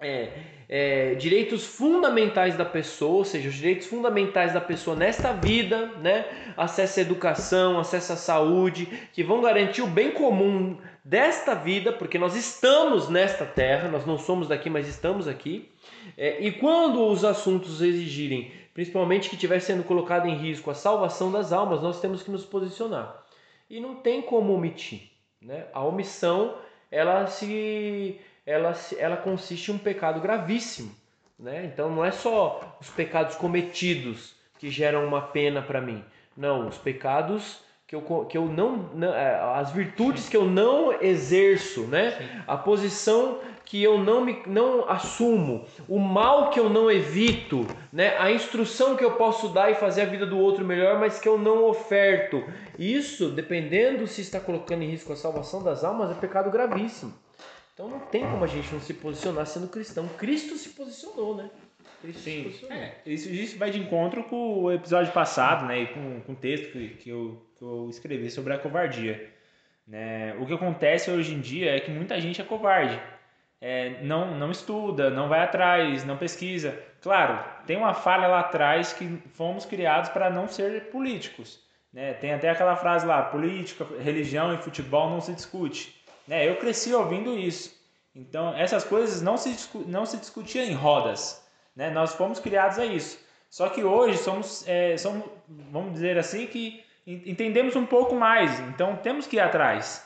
é, 0.00 0.28
é, 0.68 1.14
direitos 1.14 1.64
fundamentais 1.64 2.56
da 2.56 2.64
pessoa, 2.64 3.18
ou 3.18 3.24
seja, 3.24 3.48
os 3.48 3.54
direitos 3.54 3.86
fundamentais 3.86 4.52
da 4.52 4.60
pessoa 4.60 4.96
nesta 4.96 5.32
vida, 5.32 5.86
né? 6.00 6.26
acesso 6.56 6.98
à 6.98 7.02
educação, 7.02 7.78
acesso 7.78 8.12
à 8.12 8.16
saúde, 8.16 8.86
que 9.12 9.22
vão 9.22 9.40
garantir 9.40 9.82
o 9.82 9.86
bem 9.86 10.10
comum 10.10 10.78
desta 11.04 11.54
vida, 11.54 11.92
porque 11.92 12.18
nós 12.18 12.34
estamos 12.34 13.08
nesta 13.08 13.44
terra, 13.44 13.88
nós 13.88 14.04
não 14.04 14.18
somos 14.18 14.48
daqui, 14.48 14.68
mas 14.68 14.88
estamos 14.88 15.28
aqui. 15.28 15.70
É, 16.16 16.40
e 16.40 16.52
quando 16.52 17.06
os 17.06 17.24
assuntos 17.24 17.80
exigirem, 17.80 18.50
principalmente 18.72 19.28
que 19.28 19.36
estiver 19.36 19.60
sendo 19.60 19.84
colocado 19.84 20.26
em 20.26 20.36
risco 20.36 20.70
a 20.70 20.74
salvação 20.74 21.30
das 21.30 21.52
almas, 21.52 21.82
nós 21.82 22.00
temos 22.00 22.22
que 22.22 22.30
nos 22.30 22.44
posicionar. 22.44 23.22
E 23.70 23.80
não 23.80 23.96
tem 23.96 24.20
como 24.20 24.52
omitir. 24.52 25.10
Né? 25.40 25.66
A 25.72 25.84
omissão, 25.84 26.56
ela 26.90 27.26
se 27.26 28.18
ela, 28.46 28.74
ela 28.98 29.16
consiste 29.16 29.70
em 29.70 29.74
um 29.74 29.78
pecado 29.78 30.20
gravíssimo. 30.20 30.94
Né? 31.38 31.64
Então 31.64 31.90
não 31.90 32.04
é 32.04 32.12
só 32.12 32.78
os 32.80 32.88
pecados 32.90 33.36
cometidos 33.36 34.34
que 34.58 34.70
geram 34.70 35.06
uma 35.06 35.20
pena 35.20 35.60
para 35.62 35.80
mim. 35.80 36.04
Não, 36.36 36.68
os 36.68 36.78
pecados 36.78 37.62
que 37.86 37.94
eu, 37.94 38.24
que 38.24 38.36
eu 38.36 38.46
não, 38.46 38.90
é, 39.14 39.40
as 39.56 39.70
virtudes 39.70 40.28
que 40.28 40.36
eu 40.36 40.44
não 40.44 41.00
exerço, 41.02 41.82
né? 41.82 42.42
A 42.46 42.56
posição 42.56 43.40
que 43.64 43.82
eu 43.82 43.98
não 43.98 44.24
me 44.24 44.42
não 44.46 44.88
assumo, 44.88 45.66
o 45.88 45.98
mal 45.98 46.50
que 46.50 46.58
eu 46.58 46.68
não 46.68 46.90
evito, 46.90 47.66
né? 47.92 48.16
A 48.18 48.30
instrução 48.30 48.96
que 48.96 49.04
eu 49.04 49.12
posso 49.12 49.48
dar 49.48 49.70
e 49.70 49.74
fazer 49.74 50.02
a 50.02 50.06
vida 50.06 50.26
do 50.26 50.38
outro 50.38 50.64
melhor, 50.64 50.98
mas 50.98 51.18
que 51.18 51.28
eu 51.28 51.38
não 51.38 51.64
oferto. 51.64 52.42
Isso, 52.78 53.28
dependendo 53.30 54.06
se 54.06 54.22
está 54.22 54.40
colocando 54.40 54.82
em 54.82 54.90
risco 54.90 55.12
a 55.12 55.16
salvação 55.16 55.62
das 55.62 55.84
almas, 55.84 56.10
é 56.10 56.14
pecado 56.14 56.50
gravíssimo. 56.50 57.12
Então 57.74 57.88
não 57.88 57.98
tem 57.98 58.22
como 58.22 58.44
a 58.44 58.46
gente 58.46 58.72
não 58.72 58.80
se 58.80 58.94
posicionar 58.94 59.46
sendo 59.46 59.66
cristão. 59.66 60.06
Cristo 60.16 60.56
se 60.56 60.70
posicionou, 60.70 61.36
né? 61.36 61.50
Cristo 62.00 62.22
Sim. 62.22 62.36
se 62.36 62.42
posicionou. 62.44 62.76
É, 62.76 62.94
isso, 63.04 63.28
isso 63.28 63.58
vai 63.58 63.70
de 63.72 63.80
encontro 63.80 64.22
com 64.24 64.62
o 64.62 64.72
episódio 64.72 65.12
passado, 65.12 65.66
né? 65.66 65.82
E 65.82 65.86
com, 65.88 66.20
com 66.20 66.32
o 66.32 66.36
texto 66.36 66.70
que, 66.70 66.88
que, 66.90 67.10
eu, 67.10 67.44
que 67.58 67.64
eu 67.64 67.88
escrevi 67.90 68.30
sobre 68.30 68.52
a 68.54 68.58
covardia. 68.58 69.28
Né? 69.86 70.34
O 70.40 70.46
que 70.46 70.54
acontece 70.54 71.10
hoje 71.10 71.34
em 71.34 71.40
dia 71.40 71.76
é 71.76 71.80
que 71.80 71.90
muita 71.90 72.20
gente 72.20 72.40
é 72.40 72.44
covarde. 72.44 72.98
É, 73.60 74.02
não, 74.02 74.38
não 74.38 74.50
estuda, 74.50 75.10
não 75.10 75.28
vai 75.28 75.40
atrás, 75.40 76.04
não 76.04 76.16
pesquisa. 76.16 76.78
Claro, 77.00 77.42
tem 77.66 77.76
uma 77.76 77.92
falha 77.92 78.28
lá 78.28 78.40
atrás 78.40 78.92
que 78.92 79.18
fomos 79.32 79.66
criados 79.66 80.10
para 80.10 80.30
não 80.30 80.46
ser 80.46 80.90
políticos. 80.90 81.60
Né? 81.92 82.12
Tem 82.14 82.32
até 82.32 82.50
aquela 82.50 82.76
frase 82.76 83.04
lá: 83.04 83.22
política, 83.22 83.84
religião 84.00 84.54
e 84.54 84.58
futebol 84.58 85.10
não 85.10 85.20
se 85.20 85.32
discute. 85.32 86.03
Né? 86.26 86.48
Eu 86.48 86.56
cresci 86.56 86.94
ouvindo 86.94 87.38
isso. 87.38 87.74
Então, 88.14 88.56
essas 88.56 88.84
coisas 88.84 89.20
não 89.20 89.36
se, 89.36 89.56
não 89.86 90.06
se 90.06 90.16
discutiam 90.16 90.64
em 90.64 90.72
rodas. 90.72 91.44
Né? 91.74 91.90
Nós 91.90 92.14
fomos 92.14 92.38
criados 92.38 92.78
a 92.78 92.86
isso. 92.86 93.18
Só 93.50 93.68
que 93.68 93.84
hoje 93.84 94.18
somos, 94.18 94.66
é, 94.66 94.96
somos, 94.96 95.24
vamos 95.48 95.92
dizer 95.92 96.18
assim, 96.18 96.46
que 96.46 96.84
entendemos 97.06 97.76
um 97.76 97.86
pouco 97.86 98.14
mais. 98.14 98.58
Então, 98.60 98.96
temos 98.96 99.26
que 99.26 99.36
ir 99.36 99.40
atrás. 99.40 100.04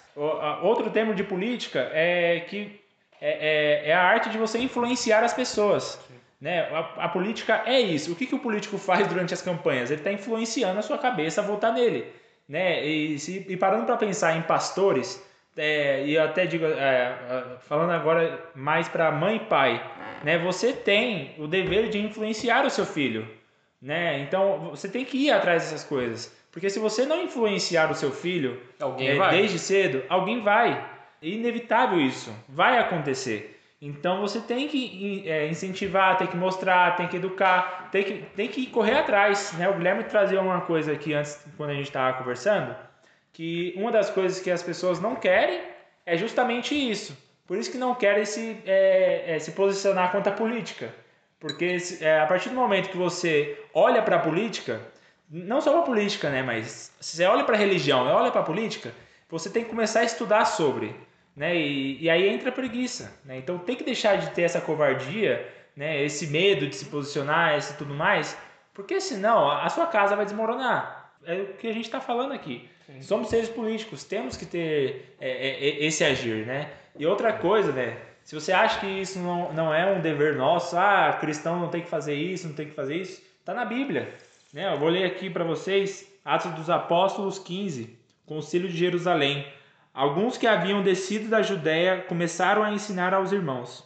Outro 0.62 0.90
termo 0.90 1.14
de 1.14 1.22
política 1.22 1.90
é 1.92 2.40
que 2.40 2.80
é, 3.20 3.84
é, 3.86 3.90
é 3.90 3.94
a 3.94 4.02
arte 4.02 4.30
de 4.30 4.38
você 4.38 4.58
influenciar 4.58 5.22
as 5.22 5.32
pessoas. 5.32 5.98
Né? 6.40 6.60
A, 6.72 7.04
a, 7.04 7.08
política 7.08 7.62
é 7.66 7.80
isso. 7.80 8.12
O 8.12 8.16
que, 8.16 8.26
que 8.26 8.34
o 8.34 8.38
político 8.38 8.78
faz 8.78 9.06
durante 9.06 9.34
as 9.34 9.42
campanhas? 9.42 9.90
Ele 9.90 10.00
está 10.00 10.12
influenciando 10.12 10.78
a 10.78 10.82
sua 10.82 10.98
cabeça 10.98 11.40
a 11.40 11.44
votar 11.44 11.72
nele. 11.72 12.12
Né? 12.48 12.84
E, 12.84 13.18
se, 13.18 13.46
e 13.48 13.56
parando 13.56 13.86
para 13.86 13.96
pensar 13.96 14.36
em 14.36 14.42
pastores, 14.42 15.22
é, 15.58 16.04
e 16.06 16.14
eu 16.14 16.22
até 16.22 16.46
digo, 16.46 16.64
é, 16.64 17.56
falando 17.62 17.90
agora 17.90 18.50
mais 18.54 18.88
para 18.88 19.10
mãe 19.10 19.36
e 19.36 19.40
pai, 19.40 19.84
né? 20.22 20.38
Você 20.38 20.72
tem 20.72 21.34
o 21.38 21.46
dever 21.46 21.88
de 21.88 21.98
influenciar 21.98 22.64
o 22.64 22.70
seu 22.70 22.86
filho, 22.86 23.28
né? 23.82 24.20
Então 24.20 24.70
você 24.70 24.88
tem 24.88 25.04
que 25.04 25.18
ir 25.18 25.30
atrás 25.30 25.64
dessas 25.64 25.84
coisas, 25.84 26.34
porque 26.52 26.70
se 26.70 26.78
você 26.78 27.04
não 27.04 27.22
influenciar 27.22 27.90
o 27.90 27.94
seu 27.94 28.12
filho 28.12 28.60
alguém 28.80 29.08
é, 29.08 29.30
desde 29.30 29.58
cedo, 29.58 30.02
alguém 30.08 30.40
vai. 30.40 30.72
É 31.20 31.26
inevitável 31.26 32.00
isso, 32.00 32.32
vai 32.48 32.78
acontecer. 32.78 33.56
Então 33.80 34.20
você 34.20 34.40
tem 34.40 34.66
que 34.66 35.28
é, 35.28 35.48
incentivar, 35.48 36.16
tem 36.18 36.26
que 36.26 36.36
mostrar, 36.36 36.96
tem 36.96 37.06
que 37.06 37.16
educar, 37.16 37.88
tem 37.92 38.04
que, 38.04 38.12
tem 38.34 38.48
que 38.48 38.66
correr 38.66 38.98
atrás. 38.98 39.52
Né? 39.56 39.68
O 39.68 39.74
Guilherme 39.74 40.04
trazia 40.04 40.40
uma 40.40 40.60
coisa 40.62 40.92
aqui 40.92 41.14
antes, 41.14 41.44
quando 41.56 41.70
a 41.70 41.74
gente 41.74 41.86
estava 41.86 42.18
conversando, 42.18 42.74
que 43.32 43.72
uma 43.76 43.92
das 43.92 44.10
coisas 44.10 44.40
que 44.40 44.50
as 44.50 44.62
pessoas 44.62 45.00
não 45.00 45.14
querem 45.14 45.60
é 46.04 46.16
justamente 46.16 46.74
isso. 46.74 47.16
Por 47.46 47.56
isso 47.56 47.70
que 47.70 47.78
não 47.78 47.94
querem 47.94 48.24
se, 48.24 48.58
é, 48.66 49.34
é, 49.34 49.38
se 49.38 49.52
posicionar 49.52 50.12
contra 50.12 50.32
a 50.32 50.36
política. 50.36 50.94
Porque 51.40 51.76
é, 52.00 52.20
a 52.20 52.26
partir 52.26 52.50
do 52.50 52.54
momento 52.54 52.90
que 52.90 52.96
você 52.96 53.58
olha 53.72 54.02
para 54.02 54.16
a 54.16 54.18
política, 54.18 54.80
não 55.30 55.60
só 55.60 55.70
para 55.70 55.80
a 55.80 55.84
política, 55.84 56.28
né, 56.28 56.42
mas 56.42 56.92
você 57.00 57.24
olha 57.24 57.44
para 57.44 57.54
a 57.54 57.58
religião 57.58 58.06
e 58.06 58.10
olha 58.10 58.30
para 58.30 58.40
a 58.40 58.44
política, 58.44 58.92
você 59.30 59.48
tem 59.48 59.64
que 59.64 59.70
começar 59.70 60.00
a 60.00 60.04
estudar 60.04 60.44
sobre. 60.44 60.94
Né, 61.36 61.56
e, 61.56 62.02
e 62.02 62.10
aí 62.10 62.28
entra 62.28 62.48
a 62.48 62.52
preguiça. 62.52 63.18
Né? 63.24 63.38
Então 63.38 63.58
tem 63.58 63.76
que 63.76 63.84
deixar 63.84 64.16
de 64.16 64.30
ter 64.30 64.42
essa 64.42 64.60
covardia, 64.60 65.46
né, 65.76 66.02
esse 66.02 66.26
medo 66.26 66.66
de 66.66 66.74
se 66.74 66.86
posicionar, 66.86 67.56
esse 67.56 67.76
tudo 67.78 67.94
mais, 67.94 68.36
porque 68.74 69.00
senão 69.00 69.50
a 69.50 69.68
sua 69.68 69.86
casa 69.86 70.16
vai 70.16 70.24
desmoronar. 70.24 70.97
É 71.24 71.34
o 71.42 71.46
que 71.54 71.66
a 71.66 71.72
gente 71.72 71.84
está 71.84 72.00
falando 72.00 72.32
aqui. 72.32 72.68
Sim. 72.86 73.02
Somos 73.02 73.28
seres 73.28 73.48
políticos, 73.48 74.04
temos 74.04 74.36
que 74.36 74.46
ter 74.46 75.14
é, 75.20 75.30
é, 75.30 75.68
é, 75.68 75.84
esse 75.84 76.04
agir, 76.04 76.46
né? 76.46 76.70
E 76.98 77.04
outra 77.06 77.32
coisa, 77.32 77.72
né? 77.72 77.98
Se 78.24 78.34
você 78.34 78.52
acha 78.52 78.80
que 78.80 78.86
isso 78.86 79.18
não, 79.18 79.52
não 79.52 79.72
é 79.72 79.90
um 79.90 80.00
dever 80.00 80.36
nosso, 80.36 80.76
ah, 80.76 81.16
cristão 81.20 81.58
não 81.58 81.68
tem 81.68 81.80
que 81.80 81.88
fazer 81.88 82.14
isso, 82.14 82.46
não 82.46 82.54
tem 82.54 82.68
que 82.68 82.74
fazer 82.74 82.96
isso, 82.96 83.22
tá 83.44 83.54
na 83.54 83.64
Bíblia. 83.64 84.14
Né? 84.52 84.72
Eu 84.72 84.78
vou 84.78 84.88
ler 84.88 85.04
aqui 85.04 85.30
para 85.30 85.44
vocês 85.44 86.06
Atos 86.24 86.52
dos 86.52 86.68
Apóstolos 86.68 87.38
15, 87.38 87.98
Concílio 88.26 88.68
de 88.68 88.76
Jerusalém. 88.76 89.46
Alguns 89.94 90.36
que 90.36 90.46
haviam 90.46 90.82
descido 90.82 91.28
da 91.28 91.40
Judéia 91.40 92.04
começaram 92.06 92.62
a 92.62 92.72
ensinar 92.72 93.14
aos 93.14 93.32
irmãos. 93.32 93.82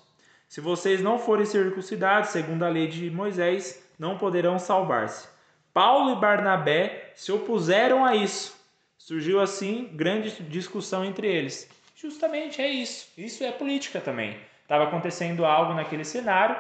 Se 0.49 0.61
vocês 0.61 1.01
não 1.01 1.19
forem 1.19 1.47
circuncidados, 1.47 2.31
segundo 2.31 2.65
a 2.65 2.69
lei 2.69 2.87
de 2.87 3.11
Moisés, 3.11 3.83
não 3.99 4.19
poderão 4.19 4.59
salvar-se. 4.59 5.32
Paulo 5.73 6.13
e 6.13 6.21
Barnabé 6.21 7.13
se 7.15 7.33
opuseram 7.33 8.05
a 8.05 8.15
isso. 8.15 8.61
Surgiu 8.99 9.41
assim 9.41 9.89
grande 9.93 10.31
discussão 10.45 11.05
entre 11.05 11.27
eles. 11.27 11.69
Justamente 11.97 12.61
é 12.61 12.69
isso. 12.69 13.09
Isso 13.17 13.43
é 13.43 13.51
política 13.51 14.01
também. 14.01 14.37
Estava 14.63 14.85
acontecendo 14.85 15.45
algo 15.45 15.75
naquele 15.75 16.05
cenário, 16.05 16.57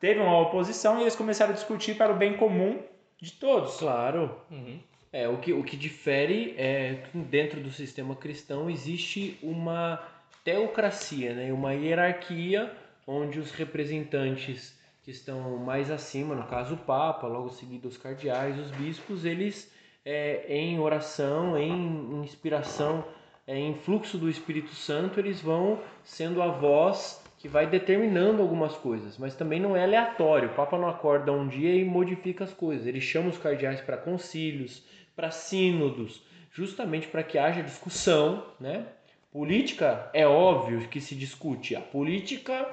teve 0.00 0.20
uma 0.20 0.38
oposição 0.40 0.98
e 0.98 1.02
eles 1.02 1.16
começaram 1.16 1.52
a 1.52 1.54
discutir 1.54 1.96
para 1.96 2.12
o 2.12 2.16
bem 2.16 2.36
comum 2.36 2.82
de 3.20 3.32
todos. 3.32 3.76
Claro. 3.76 4.34
Uhum. 4.50 4.80
É, 5.12 5.28
o 5.28 5.38
que, 5.38 5.52
o 5.52 5.62
que 5.62 5.76
difere 5.76 6.54
é 6.58 7.04
que 7.04 7.18
dentro 7.18 7.60
do 7.60 7.70
sistema 7.70 8.16
cristão 8.16 8.68
existe 8.68 9.38
uma 9.42 10.02
teocracia, 10.42 11.34
né? 11.34 11.52
uma 11.52 11.72
hierarquia 11.72 12.72
onde 13.06 13.38
os 13.38 13.52
representantes 13.52 14.76
que 15.04 15.10
estão 15.10 15.58
mais 15.58 15.90
acima, 15.90 16.34
no 16.34 16.44
caso 16.44 16.74
o 16.74 16.78
Papa, 16.78 17.26
logo 17.26 17.50
seguido 17.50 17.86
os 17.86 17.98
cardeais, 17.98 18.58
os 18.58 18.70
bispos, 18.70 19.26
eles 19.26 19.70
é, 20.02 20.46
em 20.48 20.78
oração, 20.78 21.58
em 21.58 22.22
inspiração, 22.22 23.04
é, 23.46 23.58
em 23.58 23.74
fluxo 23.74 24.16
do 24.16 24.30
Espírito 24.30 24.74
Santo, 24.74 25.20
eles 25.20 25.42
vão 25.42 25.78
sendo 26.02 26.40
a 26.40 26.48
voz 26.48 27.22
que 27.38 27.46
vai 27.46 27.66
determinando 27.66 28.40
algumas 28.40 28.74
coisas, 28.74 29.18
mas 29.18 29.34
também 29.34 29.60
não 29.60 29.76
é 29.76 29.84
aleatório. 29.84 30.48
O 30.48 30.54
Papa 30.54 30.78
não 30.78 30.88
acorda 30.88 31.30
um 31.30 31.46
dia 31.46 31.74
e 31.74 31.84
modifica 31.84 32.44
as 32.44 32.54
coisas. 32.54 32.86
Ele 32.86 33.02
chama 33.02 33.28
os 33.28 33.36
cardeais 33.36 33.82
para 33.82 33.98
concílios, 33.98 34.82
para 35.14 35.30
sínodos, 35.30 36.22
justamente 36.50 37.06
para 37.08 37.22
que 37.22 37.36
haja 37.36 37.62
discussão, 37.62 38.46
né? 38.58 38.86
Política 39.30 40.08
é 40.14 40.26
óbvio 40.26 40.88
que 40.88 41.00
se 41.00 41.14
discute. 41.14 41.76
A 41.76 41.80
política, 41.82 42.66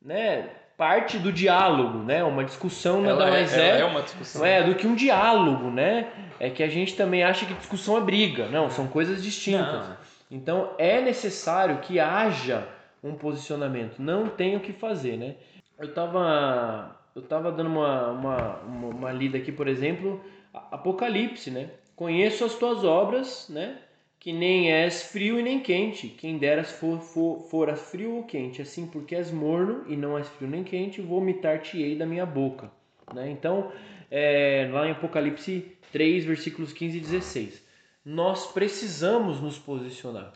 né, 0.00 0.50
parte 0.76 1.18
do 1.18 1.32
diálogo, 1.32 1.98
né? 1.98 2.24
Uma 2.24 2.44
discussão 2.44 3.02
nada 3.02 3.26
é- 3.26 3.30
mais 3.30 3.52
ela 3.52 3.62
é, 3.62 3.80
é 3.80 3.84
uma 3.84 4.02
discussão. 4.02 4.44
é 4.44 4.62
do 4.62 4.74
que 4.74 4.86
um 4.86 4.94
diálogo, 4.94 5.70
né? 5.70 6.08
É 6.40 6.50
que 6.50 6.62
a 6.62 6.68
gente 6.68 6.96
também 6.96 7.22
acha 7.22 7.46
que 7.46 7.54
discussão 7.54 7.96
é 7.96 8.00
briga. 8.00 8.48
Não, 8.48 8.68
são 8.70 8.86
coisas 8.86 9.22
distintas. 9.22 9.88
Não. 9.88 9.96
Então 10.30 10.70
é 10.78 11.00
necessário 11.00 11.78
que 11.78 12.00
haja 12.00 12.66
um 13.02 13.14
posicionamento. 13.14 14.00
Não 14.00 14.28
tem 14.28 14.56
o 14.56 14.60
que 14.60 14.72
fazer, 14.72 15.16
né? 15.16 15.34
Eu 15.78 15.92
tava, 15.92 16.96
eu 17.14 17.22
tava 17.22 17.50
dando 17.50 17.68
uma, 17.68 18.08
uma, 18.10 18.56
uma, 18.60 18.88
uma 18.88 19.12
lida 19.12 19.36
aqui, 19.38 19.50
por 19.52 19.68
exemplo, 19.68 20.24
Apocalipse, 20.70 21.50
né? 21.50 21.70
Conheço 21.96 22.44
as 22.44 22.54
tuas 22.54 22.84
obras, 22.84 23.48
né? 23.48 23.78
Que 24.22 24.32
nem 24.32 24.70
és 24.70 25.02
frio 25.02 25.40
e 25.40 25.42
nem 25.42 25.58
quente. 25.58 26.06
Quem 26.06 26.38
deras 26.38 26.70
for, 26.70 27.00
for, 27.00 27.40
foras 27.50 27.80
frio 27.90 28.14
ou 28.14 28.22
quente. 28.22 28.62
Assim, 28.62 28.86
porque 28.86 29.16
és 29.16 29.32
morno 29.32 29.84
e 29.88 29.96
não 29.96 30.16
és 30.16 30.28
frio 30.28 30.48
nem 30.48 30.62
quente, 30.62 31.00
vomitar-te-ei 31.00 31.96
da 31.96 32.06
minha 32.06 32.24
boca. 32.24 32.70
Né? 33.12 33.32
Então, 33.32 33.72
é, 34.08 34.70
lá 34.72 34.86
em 34.86 34.92
Apocalipse 34.92 35.76
3, 35.90 36.24
versículos 36.24 36.72
15 36.72 36.98
e 36.98 37.00
16. 37.00 37.66
Nós 38.04 38.46
precisamos 38.52 39.40
nos 39.40 39.58
posicionar. 39.58 40.32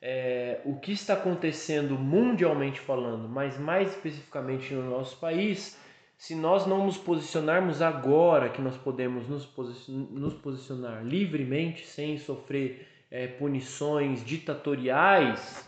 É, 0.00 0.62
o 0.64 0.76
que 0.76 0.92
está 0.92 1.12
acontecendo 1.12 1.94
mundialmente 1.94 2.80
falando, 2.80 3.28
mas 3.28 3.58
mais 3.58 3.90
especificamente 3.90 4.72
no 4.72 4.88
nosso 4.88 5.18
país, 5.18 5.78
se 6.16 6.34
nós 6.34 6.66
não 6.66 6.86
nos 6.86 6.96
posicionarmos 6.96 7.82
agora, 7.82 8.48
que 8.48 8.62
nós 8.62 8.78
podemos 8.78 9.28
nos, 9.28 9.44
posi- 9.44 9.90
nos 9.92 10.32
posicionar 10.32 11.04
livremente, 11.04 11.86
sem 11.86 12.16
sofrer 12.16 12.95
é, 13.10 13.26
punições 13.26 14.24
ditatoriais, 14.24 15.66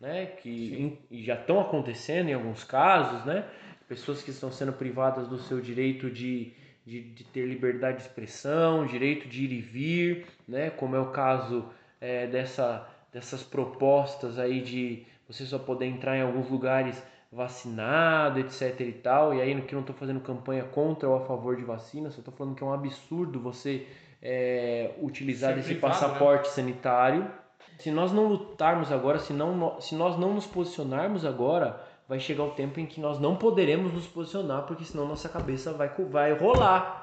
né, 0.00 0.26
que 0.26 0.98
e 1.10 1.22
já 1.22 1.34
estão 1.34 1.60
acontecendo 1.60 2.28
em 2.28 2.34
alguns 2.34 2.64
casos, 2.64 3.24
né, 3.24 3.44
pessoas 3.88 4.22
que 4.22 4.30
estão 4.30 4.50
sendo 4.50 4.72
privadas 4.72 5.28
do 5.28 5.38
seu 5.38 5.60
direito 5.60 6.10
de, 6.10 6.52
de, 6.84 7.00
de 7.00 7.24
ter 7.24 7.46
liberdade 7.46 7.98
de 7.98 8.02
expressão, 8.02 8.86
direito 8.86 9.28
de 9.28 9.44
ir 9.44 9.52
e 9.52 9.60
vir, 9.60 10.26
né, 10.48 10.70
como 10.70 10.96
é 10.96 11.00
o 11.00 11.10
caso 11.10 11.68
é, 12.00 12.26
dessa, 12.26 12.88
dessas 13.12 13.42
propostas 13.42 14.38
aí 14.38 14.60
de 14.60 15.06
você 15.26 15.46
só 15.46 15.58
poder 15.58 15.86
entrar 15.86 16.16
em 16.16 16.22
alguns 16.22 16.50
lugares 16.50 17.02
vacinado, 17.32 18.38
etc 18.38 18.80
e 18.80 18.92
tal, 18.92 19.34
e 19.34 19.40
aí 19.40 19.60
que 19.62 19.74
eu 19.74 19.76
não 19.76 19.80
estou 19.80 19.96
fazendo 19.96 20.20
campanha 20.20 20.64
contra 20.64 21.08
ou 21.08 21.16
a 21.16 21.26
favor 21.26 21.56
de 21.56 21.64
vacina, 21.64 22.10
só 22.10 22.20
estou 22.20 22.32
falando 22.32 22.54
que 22.54 22.62
é 22.62 22.66
um 22.66 22.72
absurdo 22.72 23.40
você 23.40 23.86
é, 24.24 24.90
utilizar 25.00 25.52
Ser 25.52 25.60
esse 25.60 25.68
privado, 25.74 25.92
passaporte 25.92 26.48
sanitário. 26.48 27.30
Se 27.78 27.90
nós 27.90 28.10
não 28.12 28.26
lutarmos 28.26 28.90
agora, 28.90 29.18
se, 29.18 29.32
não, 29.32 29.80
se 29.80 29.94
nós 29.94 30.18
não 30.18 30.32
nos 30.32 30.46
posicionarmos 30.46 31.24
agora, 31.26 31.78
vai 32.08 32.18
chegar 32.18 32.44
o 32.44 32.50
tempo 32.52 32.80
em 32.80 32.86
que 32.86 33.00
nós 33.00 33.20
não 33.20 33.36
poderemos 33.36 33.92
nos 33.92 34.06
posicionar, 34.06 34.62
porque 34.62 34.84
senão 34.84 35.06
nossa 35.06 35.28
cabeça 35.28 35.72
vai, 35.72 35.90
vai 36.10 36.32
rolar. 36.32 37.02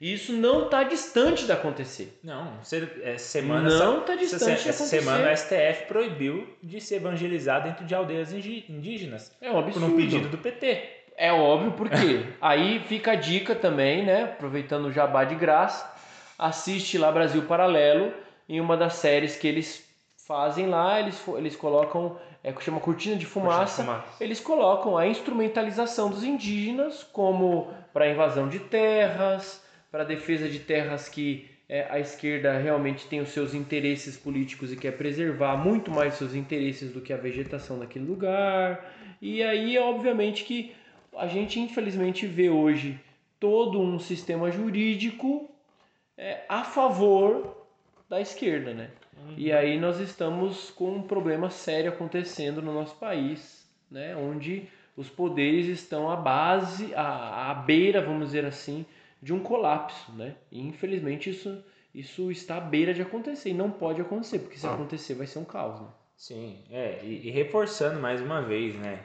E 0.00 0.14
isso 0.14 0.32
não 0.32 0.64
está 0.64 0.82
distante 0.82 1.44
de 1.44 1.52
acontecer. 1.52 2.18
Não, 2.24 2.54
se- 2.62 2.88
essa 3.02 3.26
semana. 3.32 3.68
Não 3.68 3.96
essa- 3.96 4.06
tá 4.06 4.14
distante 4.14 4.42
essa, 4.52 4.62
de 4.62 4.68
essa 4.70 4.84
acontecer. 4.84 5.00
semana 5.02 5.28
a 5.28 5.32
STF 5.36 5.86
proibiu 5.88 6.48
de 6.62 6.80
se 6.80 6.94
evangelizar 6.94 7.62
dentro 7.62 7.84
de 7.84 7.94
aldeias 7.94 8.32
indígenas. 8.32 9.36
É 9.42 9.50
um 9.50 9.54
Por 9.54 9.64
absurdo. 9.64 9.86
um 9.92 9.96
pedido 9.96 10.28
do 10.28 10.38
PT. 10.38 10.88
É 11.18 11.30
óbvio, 11.30 11.72
porque 11.72 12.24
aí 12.40 12.80
fica 12.88 13.10
a 13.12 13.14
dica 13.14 13.54
também, 13.54 14.06
né? 14.06 14.22
Aproveitando 14.24 14.86
o 14.86 14.92
jabá 14.92 15.22
de 15.24 15.34
graça, 15.34 15.89
assiste 16.40 16.96
lá 16.96 17.12
Brasil 17.12 17.42
Paralelo 17.42 18.14
em 18.48 18.60
uma 18.60 18.76
das 18.76 18.94
séries 18.94 19.36
que 19.36 19.46
eles 19.46 19.86
fazem 20.26 20.66
lá, 20.66 20.98
eles, 20.98 21.22
eles 21.36 21.54
colocam, 21.54 22.16
é 22.42 22.50
que 22.52 22.64
chama 22.64 22.80
Cortina 22.80 23.14
de 23.14 23.26
Fumaça, 23.26 23.82
Fumaça. 23.82 24.24
eles 24.24 24.40
colocam 24.40 24.96
a 24.96 25.06
instrumentalização 25.06 26.08
dos 26.08 26.24
indígenas 26.24 27.04
como 27.04 27.68
para 27.92 28.08
invasão 28.08 28.48
de 28.48 28.58
terras, 28.58 29.62
para 29.90 30.02
defesa 30.02 30.48
de 30.48 30.60
terras 30.60 31.08
que 31.08 31.50
é, 31.68 31.86
a 31.90 32.00
esquerda 32.00 32.56
realmente 32.58 33.06
tem 33.06 33.20
os 33.20 33.30
seus 33.30 33.54
interesses 33.54 34.16
políticos 34.16 34.72
e 34.72 34.76
quer 34.76 34.92
preservar 34.92 35.56
muito 35.56 35.90
mais 35.90 36.14
seus 36.14 36.34
interesses 36.34 36.92
do 36.92 37.00
que 37.00 37.12
a 37.12 37.16
vegetação 37.16 37.78
daquele 37.78 38.06
lugar. 38.06 38.92
E 39.20 39.42
aí, 39.42 39.78
obviamente, 39.78 40.44
que 40.44 40.72
a 41.16 41.26
gente 41.26 41.60
infelizmente 41.60 42.26
vê 42.26 42.48
hoje 42.48 42.98
todo 43.38 43.80
um 43.80 43.98
sistema 43.98 44.50
jurídico 44.50 45.49
é, 46.20 46.44
a 46.50 46.62
favor 46.62 47.66
da 48.08 48.20
esquerda, 48.20 48.74
né? 48.74 48.90
E 49.36 49.52
aí 49.52 49.78
nós 49.78 49.98
estamos 50.00 50.70
com 50.70 50.90
um 50.92 51.02
problema 51.02 51.48
sério 51.50 51.90
acontecendo 51.90 52.60
no 52.60 52.74
nosso 52.74 52.94
país, 52.96 53.66
né? 53.90 54.14
Onde 54.14 54.68
os 54.96 55.08
poderes 55.08 55.66
estão 55.66 56.10
à 56.10 56.16
base, 56.16 56.94
à, 56.94 57.50
à 57.50 57.54
beira, 57.54 58.02
vamos 58.02 58.26
dizer 58.26 58.44
assim, 58.44 58.84
de 59.22 59.32
um 59.32 59.40
colapso, 59.40 60.12
né? 60.12 60.36
E 60.52 60.60
infelizmente 60.60 61.30
isso, 61.30 61.64
isso 61.94 62.30
está 62.30 62.58
à 62.58 62.60
beira 62.60 62.92
de 62.92 63.00
acontecer 63.00 63.50
e 63.50 63.54
não 63.54 63.70
pode 63.70 64.00
acontecer, 64.00 64.40
porque 64.40 64.58
se 64.58 64.66
acontecer 64.66 65.14
vai 65.14 65.26
ser 65.26 65.38
um 65.38 65.44
caos, 65.44 65.80
né? 65.80 65.88
Sim, 66.16 66.58
é, 66.70 67.00
e, 67.02 67.28
e 67.28 67.30
reforçando 67.30 67.98
mais 67.98 68.20
uma 68.20 68.42
vez, 68.42 68.74
né? 68.74 69.00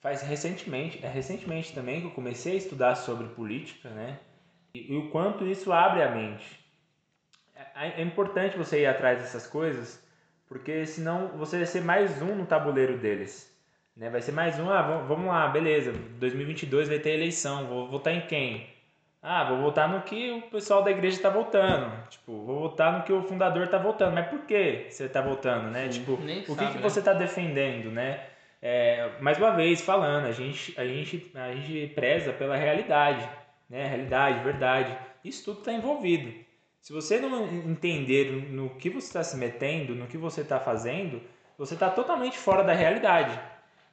Faz 0.00 0.22
recentemente, 0.22 1.04
é 1.04 1.08
recentemente 1.08 1.74
também 1.74 2.00
que 2.00 2.06
eu 2.06 2.10
comecei 2.10 2.54
a 2.54 2.56
estudar 2.56 2.94
sobre 2.94 3.28
política, 3.28 3.90
né? 3.90 4.18
E, 4.74 4.96
o 4.96 5.08
quanto 5.08 5.46
isso 5.46 5.72
abre 5.72 6.02
a 6.02 6.10
mente. 6.10 6.58
É, 7.76 8.00
é 8.00 8.02
importante 8.02 8.58
você 8.58 8.80
ir 8.80 8.86
atrás 8.86 9.20
dessas 9.20 9.46
coisas, 9.46 10.04
porque 10.48 10.84
senão 10.84 11.28
você 11.36 11.58
vai 11.58 11.66
ser 11.66 11.80
mais 11.80 12.20
um 12.20 12.34
no 12.34 12.44
tabuleiro 12.44 12.98
deles. 12.98 13.52
Né? 13.96 14.10
Vai 14.10 14.20
ser 14.20 14.32
mais 14.32 14.58
um, 14.58 14.68
ah, 14.68 14.82
vamos, 14.82 15.26
lá, 15.26 15.46
beleza, 15.46 15.92
2022 16.18 16.88
vai 16.88 16.98
ter 16.98 17.10
eleição, 17.10 17.66
vou 17.66 17.88
votar 17.88 18.12
em 18.12 18.22
quem? 18.22 18.66
Ah, 19.22 19.44
vou 19.44 19.58
votar 19.58 19.88
no 19.88 20.02
que 20.02 20.32
o 20.32 20.42
pessoal 20.50 20.82
da 20.82 20.90
igreja 20.90 21.16
está 21.16 21.30
votando. 21.30 21.90
Tipo, 22.10 22.44
vou 22.44 22.60
votar 22.60 22.98
no 22.98 23.04
que 23.04 23.12
o 23.12 23.22
fundador 23.22 23.64
está 23.64 23.78
votando. 23.78 24.12
Mas 24.12 24.26
por 24.26 24.40
que 24.40 24.86
você 24.90 25.04
está 25.04 25.22
votando, 25.22 25.70
né? 25.70 25.88
tipo, 25.88 26.18
nem 26.20 26.40
o 26.40 26.42
que, 26.42 26.54
sabe, 26.54 26.72
que 26.72 26.76
né? 26.76 26.82
você 26.82 26.98
está 26.98 27.14
defendendo, 27.14 27.90
né? 27.90 28.26
É, 28.60 29.12
mais 29.20 29.38
uma 29.38 29.52
vez, 29.52 29.80
falando, 29.80 30.26
a 30.26 30.32
gente, 30.32 30.78
a, 30.78 30.84
gente, 30.86 31.30
a 31.34 31.54
gente 31.54 31.94
preza 31.94 32.32
pela 32.32 32.56
realidade, 32.56 33.26
né? 33.68 33.86
Realidade, 33.86 34.44
verdade. 34.44 34.98
Isso 35.24 35.44
tudo 35.44 35.60
está 35.60 35.72
envolvido. 35.72 36.32
Se 36.80 36.92
você 36.92 37.18
não 37.18 37.46
entender 37.46 38.30
no 38.50 38.70
que 38.70 38.90
você 38.90 39.06
está 39.06 39.24
se 39.24 39.36
metendo, 39.36 39.94
no 39.94 40.06
que 40.06 40.18
você 40.18 40.42
está 40.42 40.60
fazendo, 40.60 41.22
você 41.56 41.74
está 41.74 41.88
totalmente 41.88 42.36
fora 42.36 42.62
da 42.62 42.74
realidade. 42.74 43.40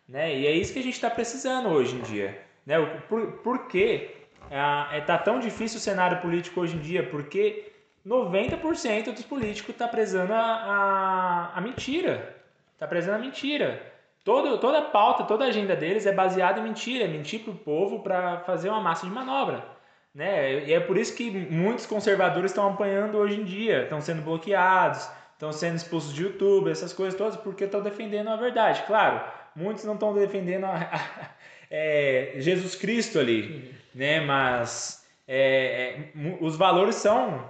Né? 0.07 0.37
E 0.37 0.45
é 0.45 0.51
isso 0.51 0.73
que 0.73 0.79
a 0.79 0.83
gente 0.83 0.95
está 0.95 1.09
precisando 1.09 1.69
hoje 1.69 1.95
em 1.95 2.01
dia. 2.01 2.41
Né? 2.65 2.75
Por, 3.07 3.31
por 3.37 3.67
que 3.67 4.11
está 4.43 5.01
tá 5.05 5.17
tão 5.17 5.39
difícil 5.39 5.77
o 5.77 5.81
cenário 5.81 6.19
político 6.19 6.59
hoje 6.59 6.75
em 6.75 6.81
dia? 6.81 7.01
Porque 7.09 7.71
90% 8.05 9.13
dos 9.13 9.23
políticos 9.23 9.69
está 9.69 9.87
prezando 9.87 10.33
a, 10.33 10.41
a, 10.41 11.57
a 11.57 11.61
mentira. 11.61 12.35
Está 12.73 12.87
prezando 12.87 13.17
a 13.17 13.19
mentira. 13.19 13.90
Todo, 14.23 14.57
toda 14.59 14.77
a 14.79 14.81
pauta, 14.83 15.23
toda 15.23 15.45
a 15.45 15.47
agenda 15.47 15.75
deles 15.75 16.05
é 16.05 16.11
baseada 16.11 16.59
em 16.59 16.63
mentira, 16.63 17.05
é 17.05 17.07
mentir 17.07 17.39
para 17.41 17.51
o 17.53 17.57
povo 17.57 18.03
para 18.03 18.39
fazer 18.41 18.69
uma 18.69 18.79
massa 18.79 19.05
de 19.07 19.11
manobra. 19.11 19.65
Né? 20.13 20.65
E 20.65 20.73
é 20.73 20.79
por 20.79 20.97
isso 20.97 21.15
que 21.15 21.31
muitos 21.31 21.85
conservadores 21.85 22.51
estão 22.51 22.69
apanhando 22.69 23.17
hoje 23.17 23.39
em 23.39 23.43
dia, 23.43 23.83
estão 23.83 23.99
sendo 24.01 24.21
bloqueados, 24.21 25.09
estão 25.33 25.51
sendo 25.51 25.75
expulsos 25.77 26.13
de 26.13 26.23
YouTube, 26.23 26.69
essas 26.69 26.93
coisas 26.93 27.17
todas, 27.17 27.35
porque 27.37 27.63
estão 27.63 27.81
defendendo 27.81 28.29
a 28.29 28.35
verdade. 28.35 28.83
Claro, 28.85 29.21
muitos 29.55 29.85
não 29.85 29.93
estão 29.95 30.13
defendendo 30.13 30.65
a- 30.65 30.75
a- 30.75 31.29
é, 31.71 32.33
Jesus 32.37 32.75
Cristo 32.75 33.17
ali, 33.19 33.73
né? 33.95 34.19
Mas 34.19 35.03
é, 35.27 35.95
é, 35.95 36.11
os 36.41 36.57
valores 36.57 36.95
são, 36.95 37.49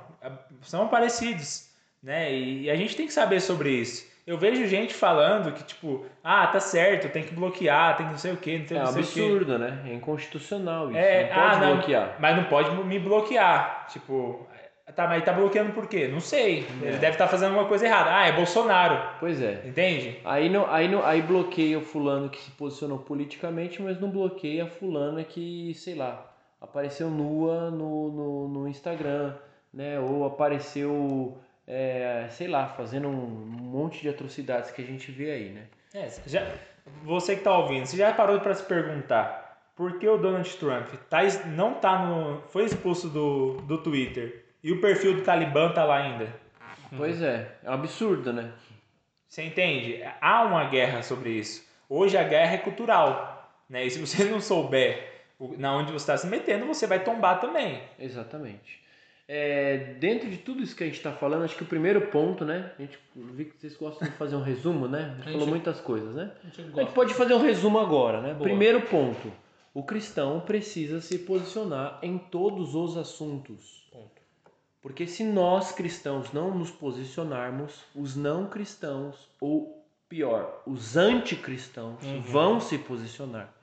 são 0.61 0.87
parecidos, 0.87 1.69
né? 2.01 2.31
E, 2.31 2.69
a 2.69 2.75
gente 2.75 2.95
tem 2.95 3.07
que 3.07 3.13
saber 3.13 3.41
sobre 3.41 3.71
isso. 3.71 4.09
Eu 4.25 4.37
vejo 4.37 4.65
gente 4.67 4.93
falando 4.93 5.51
que, 5.53 5.63
tipo, 5.63 6.05
ah, 6.23 6.45
tá 6.47 6.59
certo, 6.59 7.11
tem 7.11 7.23
que 7.23 7.33
bloquear, 7.33 7.97
tem 7.97 8.05
que 8.05 8.11
não 8.11 8.19
sei 8.19 8.33
o 8.33 8.37
quê, 8.37 8.59
não 8.59 8.65
tem 8.65 8.77
É 8.77 8.81
não 8.81 8.87
sei 8.87 9.01
o 9.01 9.05
quê. 9.05 9.19
absurdo, 9.21 9.57
né? 9.59 9.81
É 9.87 9.93
inconstitucional 9.93 10.89
isso. 10.89 10.97
É, 10.99 11.23
não 11.23 11.29
pode 11.35 11.55
ah, 11.55 11.59
não, 11.59 11.75
bloquear. 11.75 12.15
Mas 12.19 12.35
não 12.37 12.43
pode 12.45 12.71
me 12.85 12.99
bloquear. 12.99 13.87
Tipo, 13.89 14.47
tá, 14.95 15.07
mas 15.07 15.23
tá 15.25 15.33
bloqueando 15.33 15.73
por 15.73 15.87
quê? 15.87 16.07
Não 16.07 16.19
sei. 16.19 16.67
Ele 16.81 16.95
É. 16.95 16.97
deve 16.99 17.13
estar 17.13 17.27
fazendo 17.27 17.49
alguma 17.49 17.67
coisa 17.67 17.85
errada. 17.85 18.15
Ah, 18.15 18.27
é 18.27 18.31
Bolsonaro. 18.31 19.01
Pois 19.19 19.41
é. 19.41 19.63
Entende? 19.65 20.19
Aí, 20.23 20.49
não, 20.49 20.71
aí, 20.71 20.87
não, 20.87 21.03
aí 21.03 21.21
bloqueia 21.21 21.79
o 21.79 21.81
fulano 21.81 22.29
que 22.29 22.39
se 22.39 22.51
posicionou 22.51 22.99
politicamente, 22.99 23.81
mas 23.81 23.99
não 23.99 24.09
bloqueia 24.11 24.65
a 24.65 24.67
fulana 24.67 25.23
que, 25.23 25.73
sei 25.73 25.95
lá, 25.95 26.31
apareceu 26.61 27.09
nua 27.09 27.71
no, 27.71 28.11
no, 28.11 28.47
no 28.47 28.67
Instagram, 28.67 29.33
né? 29.73 29.99
Ou 29.99 30.25
apareceu, 30.25 31.37
é, 31.67 32.27
sei 32.29 32.47
lá, 32.47 32.67
fazendo 32.67 33.07
um 33.07 33.15
monte 33.17 34.01
de 34.01 34.09
atrocidades 34.09 34.71
que 34.71 34.81
a 34.81 34.85
gente 34.85 35.11
vê 35.11 35.31
aí, 35.31 35.49
né? 35.49 35.67
É, 35.93 36.09
já, 36.25 36.47
você 37.03 37.35
que 37.35 37.43
tá 37.43 37.57
ouvindo, 37.57 37.85
você 37.85 37.97
já 37.97 38.13
parou 38.13 38.39
para 38.39 38.53
se 38.53 38.63
perguntar 38.63 39.71
por 39.75 39.99
que 39.99 40.07
o 40.07 40.17
Donald 40.17 40.49
Trump 40.57 40.89
tá, 41.09 41.19
não 41.47 41.75
tá 41.75 42.05
no. 42.05 42.41
foi 42.49 42.65
expulso 42.65 43.09
do, 43.09 43.57
do 43.61 43.77
Twitter 43.77 44.45
e 44.63 44.71
o 44.71 44.79
perfil 44.79 45.15
do 45.15 45.23
Talibã 45.23 45.71
tá 45.71 45.83
lá 45.83 45.97
ainda? 45.97 46.27
Pois 46.95 47.21
é, 47.21 47.55
é 47.63 47.69
um 47.69 47.73
absurdo, 47.73 48.33
né? 48.33 48.51
Você 49.27 49.43
entende? 49.43 50.03
Há 50.19 50.43
uma 50.43 50.65
guerra 50.65 51.01
sobre 51.01 51.29
isso. 51.29 51.65
Hoje 51.87 52.17
a 52.17 52.23
guerra 52.23 52.55
é 52.55 52.57
cultural. 52.57 53.49
Né? 53.69 53.85
E 53.85 53.89
se 53.89 53.97
você 53.97 54.25
não 54.25 54.41
souber 54.41 55.09
na 55.57 55.73
onde 55.73 55.91
você 55.93 56.03
está 56.03 56.17
se 56.17 56.27
metendo, 56.27 56.65
você 56.65 56.85
vai 56.85 57.01
tombar 57.01 57.39
também. 57.39 57.81
Exatamente. 57.97 58.80
É, 59.33 59.93
dentro 59.97 60.29
de 60.29 60.35
tudo 60.35 60.61
isso 60.61 60.75
que 60.75 60.83
a 60.83 60.85
gente 60.87 60.97
está 60.97 61.13
falando, 61.13 61.45
acho 61.45 61.55
que 61.55 61.63
o 61.63 61.65
primeiro 61.65 62.01
ponto, 62.07 62.43
né? 62.43 62.73
A 62.77 62.81
gente 62.81 62.99
vi 63.15 63.45
que 63.45 63.57
vocês 63.57 63.77
gostam 63.77 64.05
de 64.09 64.13
fazer 64.15 64.35
um 64.35 64.41
resumo, 64.41 64.89
né? 64.89 65.05
A 65.05 65.15
gente 65.15 65.19
A 65.21 65.23
falou 65.23 65.39
gente- 65.39 65.49
muitas 65.51 65.79
coisas, 65.79 66.13
né? 66.13 66.31
A 66.43 66.47
gente 66.47 66.61
A 66.77 66.81
gente 66.83 66.93
pode 66.93 67.13
fazer 67.13 67.33
um 67.33 67.41
resumo 67.41 67.79
agora, 67.79 68.19
né? 68.19 68.33
Boa. 68.33 68.43
Primeiro 68.43 68.81
ponto: 68.81 69.31
o 69.73 69.83
cristão 69.83 70.41
precisa 70.41 70.99
se 70.99 71.17
posicionar 71.19 71.97
em 72.03 72.17
todos 72.17 72.75
os 72.75 72.97
assuntos. 72.97 73.87
Ponto. 73.89 74.21
Porque 74.81 75.07
se 75.07 75.23
nós 75.23 75.71
cristãos 75.71 76.33
não 76.33 76.53
nos 76.57 76.69
posicionarmos, 76.69 77.85
os 77.95 78.17
não 78.17 78.47
cristãos, 78.47 79.29
ou 79.39 79.81
pior, 80.09 80.61
os 80.67 80.97
anticristãos, 80.97 82.03
Uhum. 82.03 82.21
vão 82.21 82.59
se 82.59 82.77
posicionar. 82.79 83.53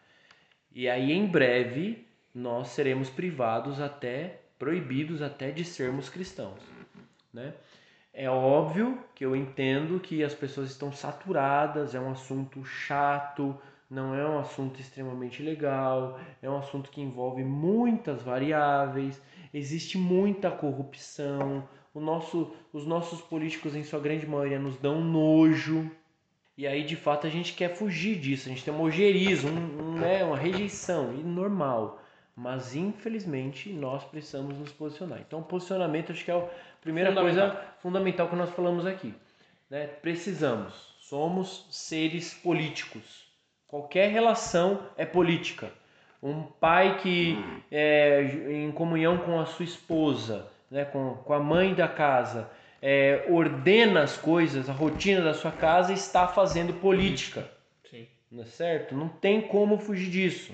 E 0.73 0.89
aí, 0.89 1.13
em 1.13 1.27
breve, 1.27 2.07
nós 2.35 2.69
seremos 2.69 3.11
privados 3.11 3.83
até, 3.83 4.41
proibidos 4.59 5.23
até 5.23 5.51
de 5.51 5.65
sermos 5.65 6.09
cristãos. 6.09 6.61
Né? 7.33 7.55
É 8.13 8.29
óbvio 8.29 8.99
que 9.15 9.25
eu 9.25 9.37
entendo 9.37 10.01
que 10.01 10.25
as 10.25 10.35
pessoas 10.35 10.71
estão 10.71 10.93
saturadas, 10.93 11.95
é 11.95 12.01
um 12.01 12.11
assunto 12.11 12.65
chato, 12.65 13.57
não 13.91 14.15
é 14.15 14.29
um 14.29 14.39
assunto 14.39 14.81
extremamente 14.81 15.43
legal, 15.43 16.19
é 16.43 16.51
um 16.51 16.59
assunto 16.59 16.91
que 16.91 17.01
envolve 17.01 17.45
muitas 17.45 18.23
variáveis, 18.23 19.21
existe 19.55 19.97
muita 19.97 20.51
corrupção, 20.51 21.67
o 21.95 22.01
nosso, 22.01 22.53
os 22.73 22.87
nossos 22.87 23.21
políticos, 23.21 23.75
em 23.75 23.83
sua 23.83 24.01
grande 24.01 24.27
maioria, 24.27 24.59
nos 24.59 24.77
dão 24.77 25.01
nojo. 25.01 25.91
E 26.57 26.67
aí, 26.67 26.85
de 26.85 26.97
fato, 26.97 27.27
a 27.27 27.31
gente 27.31 27.55
quer 27.55 27.75
fugir 27.77 28.19
disso, 28.19 28.49
a 28.49 28.53
gente 28.53 28.65
tem 28.65 28.75
um 28.75 28.81
ojerizo, 28.81 29.49
um, 29.49 29.81
um, 29.81 29.93
né, 29.93 30.25
uma 30.25 30.37
rejeição, 30.37 31.15
e 31.15 31.23
normal. 31.23 32.03
Mas, 32.41 32.77
infelizmente, 32.77 33.69
nós 33.73 34.05
precisamos 34.05 34.57
nos 34.57 34.71
posicionar. 34.71 35.19
Então, 35.19 35.43
posicionamento 35.43 36.13
acho 36.13 36.25
que 36.25 36.31
é 36.31 36.35
a 36.35 36.49
primeira 36.81 37.11
Fundamental. 37.11 37.51
coisa 37.51 37.65
fundamental 37.81 38.29
que 38.29 38.37
nós 38.37 38.51
falamos 38.51 38.87
aqui. 38.87 39.13
Né? 39.69 39.89
Precisamos, 39.89 40.73
somos 41.01 41.67
seres 41.69 42.33
políticos. 42.33 43.27
Qualquer 43.67 44.13
relação 44.13 44.81
é 44.97 45.05
política. 45.05 45.73
Um 46.23 46.45
pai 46.45 46.99
que, 46.99 47.37
é, 47.73 48.23
em 48.23 48.71
comunhão 48.71 49.19
com 49.19 49.41
a 49.41 49.45
sua 49.45 49.65
esposa, 49.65 50.47
né, 50.71 50.85
com, 50.85 51.15
com 51.17 51.33
a 51.33 51.41
mãe 51.41 51.75
da 51.75 51.89
casa, 51.89 52.49
é, 52.81 53.27
ordena 53.29 54.05
as 54.05 54.17
coisas, 54.17 54.71
a 54.71 54.73
rotina 54.73 55.23
da 55.23 55.35
sua 55.35 55.51
casa, 55.51 55.93
está 55.93 56.29
fazendo 56.29 56.73
política. 56.75 57.51
Sim. 57.91 58.07
Não 58.31 58.45
é 58.45 58.47
certo? 58.47 58.95
Não 58.95 59.09
tem 59.09 59.41
como 59.41 59.77
fugir 59.77 60.09
disso. 60.09 60.53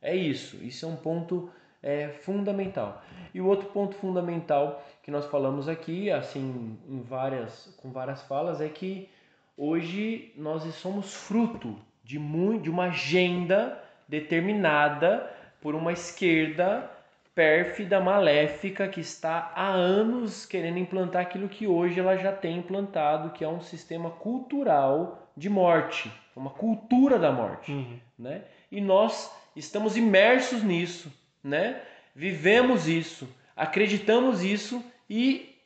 É 0.00 0.14
isso. 0.14 0.56
Isso 0.62 0.86
é 0.86 0.88
um 0.88 0.96
ponto 0.96 1.50
é, 1.82 2.08
fundamental. 2.08 3.02
E 3.32 3.40
o 3.40 3.46
outro 3.46 3.68
ponto 3.70 3.94
fundamental 3.96 4.84
que 5.02 5.10
nós 5.10 5.26
falamos 5.26 5.68
aqui, 5.68 6.10
assim, 6.10 6.78
em 6.88 7.00
várias, 7.02 7.74
com 7.80 7.90
várias 7.90 8.22
falas, 8.22 8.60
é 8.60 8.68
que 8.68 9.08
hoje 9.56 10.32
nós 10.36 10.62
somos 10.74 11.14
fruto 11.14 11.76
de, 12.04 12.18
muito, 12.18 12.64
de 12.64 12.70
uma 12.70 12.84
agenda 12.84 13.82
determinada 14.06 15.30
por 15.60 15.74
uma 15.74 15.92
esquerda 15.92 16.90
pérfida, 17.34 18.00
maléfica, 18.00 18.88
que 18.88 19.00
está 19.00 19.52
há 19.54 19.68
anos 19.68 20.44
querendo 20.44 20.78
implantar 20.78 21.22
aquilo 21.22 21.48
que 21.48 21.68
hoje 21.68 22.00
ela 22.00 22.16
já 22.16 22.32
tem 22.32 22.58
implantado, 22.58 23.30
que 23.30 23.44
é 23.44 23.48
um 23.48 23.60
sistema 23.60 24.10
cultural 24.10 25.28
de 25.36 25.48
morte, 25.48 26.10
uma 26.34 26.50
cultura 26.50 27.16
da 27.16 27.30
morte, 27.30 28.02
né? 28.18 28.42
E 28.72 28.80
nós 28.80 29.32
estamos 29.58 29.96
imersos 29.96 30.62
nisso, 30.62 31.12
né? 31.42 31.80
Vivemos 32.14 32.88
isso, 32.88 33.28
acreditamos 33.56 34.42
isso 34.42 34.82
e 35.08 35.56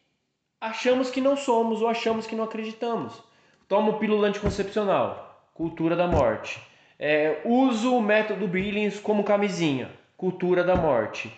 achamos 0.61 1.11
que 1.11 1.21
não 1.21 1.37
somos 1.37 1.83
ou 1.83 1.89
achamos 1.89 2.27
que 2.27 2.35
não 2.35 2.45
acreditamos. 2.45 3.23
Tomo 3.69 3.99
pílula 3.99 4.29
anticoncepcional, 4.29 5.49
cultura 5.55 5.97
da 5.97 6.07
morte. 6.07 6.61
É, 6.99 7.41
uso 7.45 7.97
o 7.97 8.03
método 8.03 8.47
Billings 8.47 9.01
como 9.01 9.25
camisinha, 9.25 9.91
cultura 10.17 10.63
da 10.63 10.77
morte. 10.77 11.33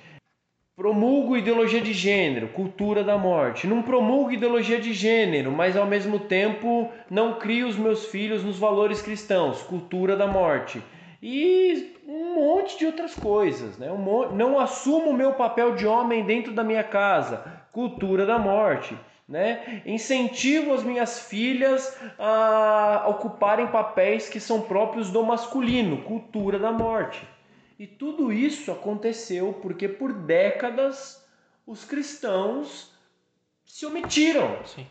Promulgo 0.77 1.37
ideologia 1.37 1.81
de 1.81 1.93
gênero, 1.93 2.49
cultura 2.49 3.05
da 3.05 3.17
morte. 3.17 3.67
Não 3.67 3.81
promulgo 3.81 4.33
ideologia 4.33 4.81
de 4.81 4.93
gênero, 4.93 5.53
mas 5.53 5.77
ao 5.77 5.87
mesmo 5.87 6.19
tempo 6.19 6.90
não 7.09 7.38
crio 7.38 7.69
os 7.69 7.77
meus 7.77 8.07
filhos 8.07 8.43
nos 8.43 8.59
valores 8.59 9.01
cristãos, 9.01 9.62
cultura 9.62 10.17
da 10.17 10.27
morte. 10.27 10.83
E 11.26 11.96
um 12.06 12.34
monte 12.34 12.78
de 12.78 12.84
outras 12.84 13.14
coisas, 13.14 13.78
né? 13.78 13.90
Um 13.90 13.96
mon- 13.96 14.32
Não 14.32 14.60
assumo 14.60 15.08
o 15.08 15.14
meu 15.14 15.32
papel 15.32 15.74
de 15.74 15.87
homem 15.87 16.22
dentro 16.22 16.52
da 16.52 16.62
minha 16.62 16.84
casa, 16.84 17.42
cultura 17.72 18.26
da 18.26 18.38
morte. 18.38 18.94
Né? 19.26 19.80
Incentivo 19.87 20.74
as 20.74 20.82
minhas 20.82 21.20
filhas 21.20 21.98
a 22.18 23.06
ocuparem 23.08 23.68
papéis 23.68 24.28
que 24.28 24.38
são 24.38 24.60
próprios 24.60 25.10
do 25.10 25.22
masculino, 25.22 26.02
cultura 26.02 26.58
da 26.58 26.70
morte. 26.70 27.26
E 27.78 27.87
tudo 27.87 28.30
isso 28.30 28.70
aconteceu 28.70 29.54
porque 29.62 29.88
por 29.88 30.12
décadas 30.12 31.26
os 31.66 31.87
cristãos 31.87 32.92
se 33.64 33.87
omitiram. 33.87 34.58
Sim. 34.66 34.87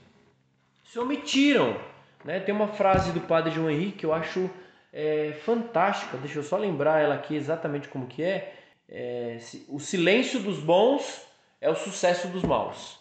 Se 0.85 0.97
omitiram. 0.97 1.77
Né? 2.25 2.39
Tem 2.39 2.55
uma 2.55 2.69
frase 2.69 3.11
do 3.11 3.21
padre 3.21 3.51
João 3.51 3.69
Henrique 3.69 3.99
que 3.99 4.05
eu 4.07 4.13
acho 4.13 4.49
é, 4.93 5.33
fantástica. 5.43 6.17
Deixa 6.17 6.39
eu 6.39 6.43
só 6.43 6.55
lembrar 6.55 7.01
ela 7.01 7.15
aqui 7.15 7.35
exatamente 7.35 7.87
como 7.87 8.07
que 8.07 8.21
é. 8.21 8.53
É, 8.87 9.37
o 9.67 9.79
silêncio 9.79 10.39
dos 10.39 10.59
bons 10.59 11.25
é 11.59 11.69
o 11.69 11.75
sucesso 11.75 12.27
dos 12.27 12.43
maus. 12.43 12.99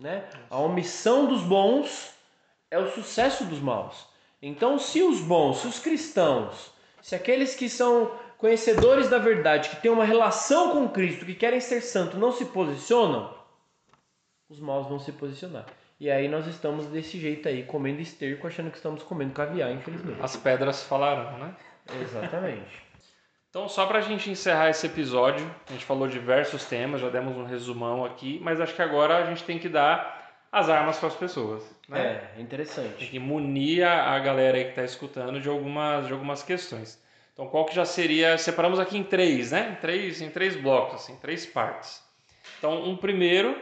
Né? 0.00 0.24
A 0.48 0.58
omissão 0.58 1.26
dos 1.26 1.42
bons 1.42 2.14
é 2.70 2.78
o 2.78 2.90
sucesso 2.90 3.44
dos 3.44 3.60
maus. 3.60 4.06
Então, 4.40 4.78
se 4.78 5.02
os 5.02 5.20
bons, 5.20 5.58
se 5.58 5.66
os 5.66 5.78
cristãos, 5.78 6.72
se 7.02 7.14
aqueles 7.14 7.54
que 7.54 7.68
são 7.68 8.10
conhecedores 8.38 9.08
da 9.08 9.18
verdade, 9.18 9.70
que 9.70 9.76
têm 9.76 9.90
uma 9.90 10.04
relação 10.04 10.72
com 10.72 10.88
Cristo, 10.88 11.24
que 11.24 11.34
querem 11.34 11.60
ser 11.60 11.80
santos, 11.80 12.18
não 12.18 12.32
se 12.32 12.46
posicionam, 12.46 13.32
os 14.48 14.60
maus 14.60 14.86
vão 14.86 14.98
se 14.98 15.12
posicionar. 15.12 15.66
E 16.04 16.10
aí 16.10 16.28
nós 16.28 16.46
estamos 16.46 16.84
desse 16.84 17.18
jeito 17.18 17.48
aí, 17.48 17.62
comendo 17.62 17.98
esterco, 17.98 18.46
achando 18.46 18.70
que 18.70 18.76
estamos 18.76 19.02
comendo 19.02 19.32
caviar, 19.32 19.72
infelizmente. 19.72 20.20
As 20.20 20.36
pedras 20.36 20.82
falarão, 20.82 21.38
né? 21.38 21.54
Exatamente. 22.02 22.84
Então, 23.48 23.68
só 23.68 23.86
pra 23.86 24.00
gente 24.00 24.28
encerrar 24.28 24.68
esse 24.68 24.84
episódio, 24.84 25.48
a 25.68 25.72
gente 25.72 25.84
falou 25.84 26.08
diversos 26.08 26.64
temas, 26.64 27.00
já 27.00 27.08
demos 27.08 27.36
um 27.36 27.44
resumão 27.44 28.04
aqui, 28.04 28.40
mas 28.42 28.60
acho 28.60 28.74
que 28.74 28.82
agora 28.82 29.18
a 29.18 29.26
gente 29.26 29.44
tem 29.44 29.60
que 29.60 29.68
dar 29.68 30.42
as 30.50 30.68
armas 30.68 30.98
para 30.98 31.06
as 31.06 31.14
pessoas, 31.14 31.62
né? 31.88 32.04
É, 32.04 32.14
Tem 32.34 32.42
interessante. 32.42 33.06
que 33.06 33.16
munir 33.20 33.86
a 33.86 34.12
a 34.12 34.18
galera 34.18 34.58
aí 34.58 34.64
que 34.64 34.70
está 34.70 34.82
escutando 34.82 35.40
de 35.40 35.48
algumas, 35.48 36.08
de 36.08 36.12
algumas 36.12 36.42
questões. 36.42 37.00
Então, 37.32 37.46
qual 37.46 37.64
que 37.64 37.72
já 37.76 37.84
seria... 37.84 38.36
Separamos 38.36 38.80
aqui 38.80 38.98
em 38.98 39.04
três, 39.04 39.52
né? 39.52 39.76
Em 39.78 39.80
três, 39.80 40.20
em 40.20 40.30
três 40.30 40.56
blocos, 40.56 40.96
assim, 40.96 41.14
três 41.18 41.46
partes. 41.46 42.02
Então, 42.58 42.82
um 42.82 42.96
primeiro, 42.96 43.56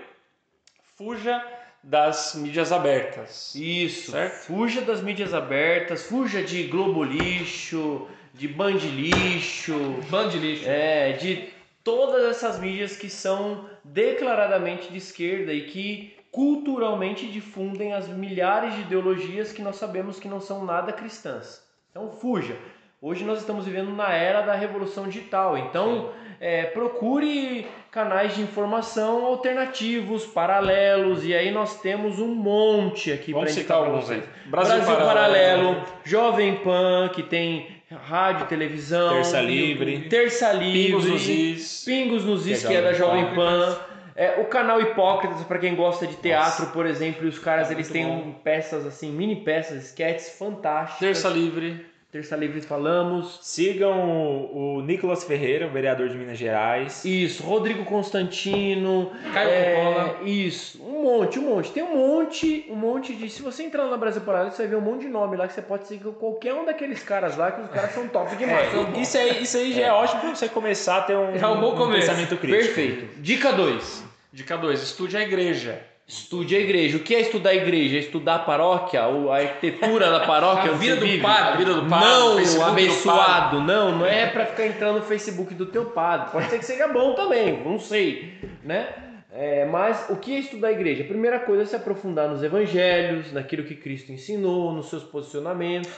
fuja 0.96 1.38
das 1.82 2.34
mídias 2.34 2.70
abertas. 2.70 3.54
Isso. 3.54 4.12
Certo? 4.12 4.46
Fuja 4.46 4.80
das 4.82 5.02
mídias 5.02 5.34
abertas, 5.34 6.04
fuja 6.04 6.42
de 6.42 6.64
Globo 6.64 7.02
Lixo, 7.02 8.06
de 8.34 8.48
Band 8.48 8.78
Lixo, 8.78 9.74
Bando 10.08 10.30
de 10.30 10.38
lixo. 10.38 10.64
é, 10.68 11.12
de 11.12 11.48
todas 11.82 12.24
essas 12.24 12.58
mídias 12.58 12.96
que 12.96 13.10
são 13.10 13.68
declaradamente 13.84 14.90
de 14.90 14.98
esquerda 14.98 15.52
e 15.52 15.66
que 15.66 16.16
culturalmente 16.30 17.26
difundem 17.26 17.92
as 17.92 18.08
milhares 18.08 18.74
de 18.74 18.82
ideologias 18.82 19.52
que 19.52 19.60
nós 19.60 19.76
sabemos 19.76 20.18
que 20.18 20.28
não 20.28 20.40
são 20.40 20.64
nada 20.64 20.92
cristãs. 20.92 21.62
Então 21.90 22.10
fuja. 22.10 22.56
Hoje 23.00 23.24
nós 23.24 23.40
estamos 23.40 23.66
vivendo 23.66 23.90
na 23.90 24.12
era 24.12 24.42
da 24.42 24.54
revolução 24.54 25.08
digital, 25.08 25.58
então 25.58 26.12
é, 26.40 26.66
procure 26.66 27.66
canais 27.92 28.34
de 28.34 28.40
informação 28.40 29.26
alternativos, 29.26 30.24
paralelos, 30.24 31.26
e 31.26 31.34
aí 31.34 31.50
nós 31.50 31.78
temos 31.82 32.18
um 32.18 32.34
monte 32.34 33.12
aqui 33.12 33.32
para 33.32 33.42
indicar 33.42 33.54
citar 33.62 33.76
alguns 33.76 34.10
aí. 34.10 34.22
Brasil, 34.46 34.82
Paralelo, 34.82 35.84
Jovem 36.02 36.56
Pan, 36.56 37.10
que 37.14 37.22
tem 37.22 37.66
rádio, 37.90 38.46
televisão, 38.46 39.12
Terça 39.12 39.42
Livre. 39.42 40.08
Terça 40.08 40.52
Livre, 40.52 40.86
Pingos 40.86 41.04
nos 41.04 41.28
is. 41.28 41.82
Pingos 41.84 42.24
nos 42.24 42.46
Is, 42.46 42.66
Que 42.66 42.72
é 42.72 42.78
é 42.78 42.82
da 42.82 42.94
Jovem 42.94 43.34
Pan. 43.34 43.78
É, 44.16 44.40
o 44.40 44.46
canal 44.46 44.80
Hipócritas, 44.80 45.42
para 45.44 45.58
quem 45.58 45.74
gosta 45.74 46.06
de 46.06 46.16
teatro, 46.16 46.66
por 46.68 46.86
exemplo, 46.86 47.26
e 47.26 47.28
os 47.28 47.38
caras 47.38 47.70
É 47.70 47.74
eles 47.74 47.90
têm 47.90 48.06
bom. 48.06 48.32
peças 48.42 48.86
assim, 48.86 49.10
mini 49.10 49.36
peças, 49.36 49.84
sketches 49.84 50.30
fantásticas. 50.38 50.98
Terça 50.98 51.28
Livre. 51.28 51.91
Terça 52.12 52.36
Livre 52.36 52.60
falamos. 52.60 53.38
Sigam 53.40 54.06
o, 54.06 54.76
o 54.76 54.82
Nicolas 54.82 55.24
Ferreira, 55.24 55.66
o 55.66 55.70
vereador 55.70 56.10
de 56.10 56.14
Minas 56.14 56.36
Gerais. 56.36 57.02
Isso, 57.06 57.42
Rodrigo 57.42 57.86
Constantino. 57.86 59.10
Caio 59.32 59.48
é. 59.48 60.16
Isso, 60.22 60.78
um 60.84 61.04
monte, 61.04 61.38
um 61.38 61.48
monte. 61.48 61.72
Tem 61.72 61.82
um 61.82 61.96
monte, 61.96 62.66
um 62.68 62.76
monte 62.76 63.14
de. 63.14 63.30
Se 63.30 63.40
você 63.40 63.62
entrar 63.62 63.84
lá 63.84 63.92
no 63.92 63.96
Brasil 63.96 64.20
Paralelo, 64.20 64.50
você 64.50 64.58
vai 64.58 64.66
ver 64.72 64.76
um 64.76 64.82
monte 64.82 65.06
de 65.06 65.08
nome 65.08 65.38
lá 65.38 65.48
que 65.48 65.54
você 65.54 65.62
pode 65.62 65.86
seguir 65.86 66.04
qualquer 66.12 66.52
um 66.52 66.66
daqueles 66.66 67.02
caras 67.02 67.34
lá, 67.38 67.50
que 67.50 67.62
os 67.62 67.70
caras 67.70 67.92
são 67.92 68.06
top 68.06 68.36
demais. 68.36 68.70
São 68.70 68.92
É, 68.94 69.00
isso 69.00 69.16
aí, 69.16 69.42
isso 69.42 69.56
aí 69.56 69.72
já 69.72 69.86
é, 69.86 69.92
ótimo 69.92 70.20
pra 70.20 70.34
você 70.34 70.50
começar 70.50 70.98
a 70.98 71.02
ter 71.04 71.16
um, 71.16 71.32
É 71.34 71.46
um 71.46 71.60
bom 71.62 71.74
começo. 71.76 72.06
pensamento 72.08 72.36
crítico. 72.36 72.74
Perfeito. 72.74 73.20
Dica 73.22 73.52
2. 73.52 74.04
Dica 74.30 74.58
2. 74.58 74.82
Estude 74.82 75.16
a 75.16 75.22
igreja. 75.22 75.80
Estude 76.06 76.56
a 76.56 76.58
igreja. 76.58 76.96
O 76.96 77.00
que 77.00 77.14
é 77.14 77.20
estudar 77.20 77.50
a 77.50 77.54
igreja? 77.54 77.96
É 77.96 78.00
estudar 78.00 78.34
a 78.36 78.38
paróquia, 78.40 79.02
a 79.02 79.36
arquitetura 79.36 80.10
da 80.10 80.20
paróquia. 80.20 80.72
A 80.72 80.74
vida 80.74 80.96
do 80.96 81.06
vive? 81.06 81.22
padre. 81.22 81.52
A 81.52 81.56
vida 81.56 81.74
do 81.74 81.88
padre, 81.88 82.08
o 82.08 82.36
Não, 82.36 82.54
do 82.54 82.62
abençoado. 82.64 83.60
Não, 83.60 83.98
não 83.98 84.06
é 84.06 84.26
pra 84.26 84.46
ficar 84.46 84.66
entrando 84.66 84.98
no 84.98 85.04
Facebook 85.04 85.54
do 85.54 85.66
teu 85.66 85.86
padre. 85.86 86.30
Pode 86.32 86.50
ser 86.50 86.58
que 86.58 86.64
seja 86.64 86.88
bom 86.88 87.14
também, 87.14 87.62
não 87.64 87.78
sei, 87.78 88.34
né? 88.62 88.88
É, 89.34 89.64
mas 89.64 90.10
o 90.10 90.16
que 90.16 90.34
é 90.34 90.40
estudar 90.40 90.68
a 90.68 90.72
igreja? 90.72 91.04
A 91.04 91.06
primeira 91.06 91.38
coisa 91.40 91.62
é 91.62 91.66
se 91.66 91.74
aprofundar 91.74 92.28
nos 92.28 92.42
evangelhos, 92.42 93.32
naquilo 93.32 93.64
que 93.64 93.74
Cristo 93.74 94.12
ensinou, 94.12 94.74
nos 94.74 94.90
seus 94.90 95.02
posicionamentos, 95.04 95.90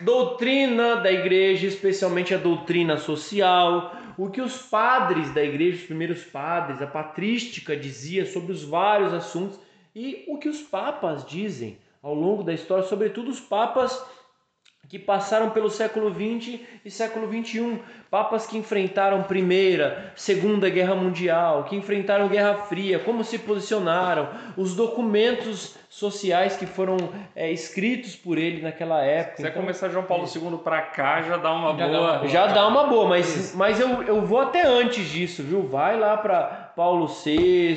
doutrina 0.00 0.96
da 0.96 1.12
igreja, 1.12 1.66
especialmente 1.66 2.34
a 2.34 2.38
doutrina 2.38 2.96
social, 2.96 3.94
o 4.18 4.28
que 4.28 4.40
os 4.40 4.58
padres 4.58 5.32
da 5.32 5.42
igreja, 5.44 5.78
os 5.78 5.84
primeiros 5.84 6.24
padres, 6.24 6.82
a 6.82 6.86
patrística 6.88 7.76
dizia 7.76 8.26
sobre 8.26 8.50
os 8.50 8.64
vários 8.64 9.14
assuntos 9.14 9.60
e 9.94 10.24
o 10.26 10.38
que 10.38 10.48
os 10.48 10.60
papas 10.60 11.24
dizem 11.24 11.78
ao 12.02 12.14
longo 12.14 12.42
da 12.42 12.52
história, 12.52 12.82
sobretudo 12.84 13.30
os 13.30 13.38
papas 13.38 14.04
que 14.88 14.98
passaram 14.98 15.50
pelo 15.50 15.68
século 15.68 16.10
XX 16.10 16.60
e 16.84 16.90
século 16.90 17.28
XXI. 17.30 17.78
Papas 18.10 18.46
que 18.46 18.56
enfrentaram 18.56 19.22
Primeira, 19.22 20.12
Segunda 20.16 20.70
Guerra 20.70 20.94
Mundial, 20.94 21.64
que 21.64 21.76
enfrentaram 21.76 22.26
Guerra 22.28 22.54
Fria, 22.54 22.98
como 22.98 23.22
se 23.22 23.38
posicionaram, 23.38 24.28
os 24.56 24.74
documentos 24.74 25.76
sociais 25.90 26.56
que 26.56 26.64
foram 26.66 26.96
é, 27.36 27.50
escritos 27.50 28.16
por 28.16 28.38
ele 28.38 28.62
naquela 28.62 29.02
época. 29.02 29.30
Se 29.32 29.36
quiser 29.36 29.48
Então, 29.50 29.60
começar 29.62 29.88
João 29.90 30.04
Paulo 30.04 30.24
II 30.26 30.58
pra 30.64 30.80
cá, 30.82 31.20
já 31.22 31.36
dá 31.36 31.52
uma 31.52 31.76
Já 31.76 31.86
dá 31.86 31.86
boa. 31.92 32.00
uma 32.00 32.16
boa. 32.18 32.28
já 32.28 32.46
dá 32.46 32.66
uma 32.68 32.84
boa, 32.84 33.08
mas, 33.08 33.54
mas 33.54 33.78
eu, 33.80 34.02
eu 34.04 34.22
vou 34.22 34.40
até 34.40 34.66
antes 34.66 35.06
disso, 35.06 35.42
viu? 35.42 35.62
Vai 35.68 35.98
lá 35.98 36.16
para 36.16 36.67
Paulo 36.78 37.08
VI, 37.08 37.76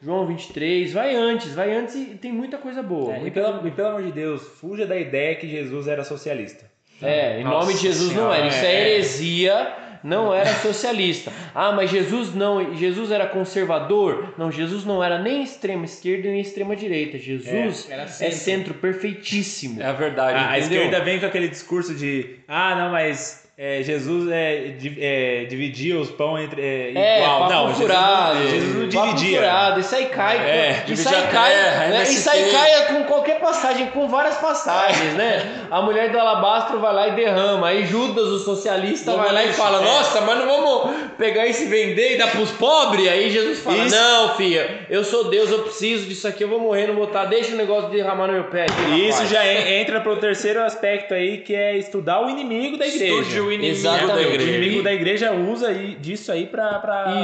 João 0.00 0.26
23, 0.26 0.94
vai 0.94 1.14
antes, 1.14 1.54
vai 1.54 1.76
antes 1.76 1.94
e 1.94 2.04
tem 2.14 2.32
muita 2.32 2.56
coisa 2.56 2.82
boa. 2.82 3.12
É, 3.12 3.18
e, 3.18 3.20
muita 3.20 3.38
pelo, 3.42 3.68
e 3.68 3.70
pelo 3.70 3.88
amor 3.88 4.02
de 4.02 4.12
Deus, 4.12 4.40
fuja 4.58 4.86
da 4.86 4.96
ideia 4.98 5.36
que 5.36 5.46
Jesus 5.46 5.86
era 5.86 6.02
socialista. 6.04 6.64
É, 7.02 7.38
em 7.38 7.44
Nossa 7.44 7.66
nome 7.66 7.74
de 7.74 7.82
Jesus 7.82 8.14
não 8.14 8.32
Senhora, 8.32 8.38
era. 8.38 8.46
Isso 8.46 8.64
é 8.64 8.74
é. 8.74 8.90
heresia, 8.94 9.72
não 10.02 10.32
era 10.32 10.54
socialista. 10.54 11.30
Ah, 11.54 11.72
mas 11.72 11.90
Jesus 11.90 12.34
não, 12.34 12.74
Jesus 12.74 13.10
era 13.10 13.26
conservador? 13.26 14.32
Não, 14.38 14.50
Jesus 14.50 14.86
não 14.86 15.04
era 15.04 15.18
nem 15.18 15.42
extrema 15.42 15.84
esquerda 15.84 16.30
nem 16.30 16.40
extrema 16.40 16.74
direita. 16.74 17.18
Jesus 17.18 17.90
Era 17.90 18.04
é 18.04 18.06
centro. 18.06 18.38
centro 18.38 18.74
perfeitíssimo. 18.74 19.82
É 19.82 19.84
a 19.84 19.92
verdade. 19.92 20.38
A, 20.38 20.50
a 20.52 20.58
esquerda 20.58 21.00
vem 21.00 21.20
com 21.20 21.26
aquele 21.26 21.48
discurso 21.48 21.94
de 21.94 22.36
ah, 22.48 22.74
não, 22.74 22.90
mas 22.90 23.39
é, 23.62 23.82
Jesus 23.82 24.30
é, 24.30 24.72
é, 24.98 25.44
dividia 25.44 25.98
os 25.98 26.10
pão 26.10 26.38
entre. 26.38 26.62
É, 26.62 26.92
É, 26.94 27.22
igual. 27.22 27.50
não, 27.50 27.68
Jesus 27.68 27.82
furado, 27.82 28.34
não, 28.38 28.48
Jesus 28.48 28.74
não 28.74 28.88
dividia. 28.88 29.38
furado, 29.38 29.80
isso 29.80 29.94
aí 29.96 30.06
cai, 30.06 30.36
É, 30.38 30.84
isso 30.88 31.08
aí 31.08 31.22
cai, 31.30 31.52
terra, 31.52 31.86
né? 31.88 32.02
Isso 32.04 32.30
aí 32.30 32.50
cai 32.50 32.86
com 32.86 33.04
qualquer 33.04 33.38
passagem, 33.38 33.88
com 33.88 34.08
várias 34.08 34.38
passagens, 34.38 35.12
né? 35.12 35.66
A 35.70 35.82
mulher 35.82 36.10
do 36.10 36.18
alabastro 36.18 36.80
vai 36.80 36.94
lá 36.94 37.08
e 37.08 37.10
derrama, 37.12 37.68
aí 37.68 37.84
Judas, 37.84 38.24
o 38.28 38.38
socialista, 38.38 39.14
vai 39.14 39.30
lá 39.30 39.44
e 39.44 39.52
fala, 39.52 39.82
nossa, 39.82 40.22
mas 40.22 40.38
não 40.38 40.46
vamos 40.46 40.96
pegar 41.18 41.46
isso 41.46 41.64
e 41.64 41.66
vender 41.66 42.14
e 42.14 42.16
dar 42.18 42.30
pros 42.30 42.50
pobres? 42.52 43.06
Aí 43.08 43.30
Jesus 43.30 43.58
fala, 43.58 43.84
Isso. 43.84 43.94
não, 43.94 44.36
filha, 44.36 44.86
eu 44.88 45.04
sou 45.04 45.24
Deus, 45.28 45.50
eu 45.50 45.58
preciso 45.64 46.06
disso 46.06 46.26
aqui, 46.26 46.42
eu 46.44 46.48
vou 46.48 46.60
morrer, 46.60 46.86
não 46.86 46.94
vou 46.94 47.06
botar, 47.06 47.26
deixa 47.26 47.52
o 47.52 47.56
negócio 47.56 47.90
de 47.90 47.96
derramar 47.96 48.26
no 48.26 48.32
meu 48.32 48.44
pé. 48.44 48.62
aqui, 48.62 49.00
isso 49.06 49.22
rapaz." 49.22 49.28
já 49.30 49.44
en- 49.46 49.80
entra 49.82 50.00
pro 50.00 50.16
terceiro 50.16 50.62
aspecto 50.62 51.12
aí, 51.12 51.38
que 51.38 51.54
é 51.54 51.76
estudar 51.76 52.24
o 52.24 52.30
inimigo 52.30 52.78
da 52.78 52.86
igreja. 52.86 53.04
Estude 53.20 53.40
o 53.40 53.49
inimigo 53.52 53.74
Exatamente. 53.76 54.06
da 54.08 54.14
O 54.16 54.20
igreja. 54.34 54.50
inimigo 54.56 54.82
da 54.82 54.92
igreja 54.92 55.32
usa 55.32 55.72
disso 55.74 56.30
aí 56.32 56.48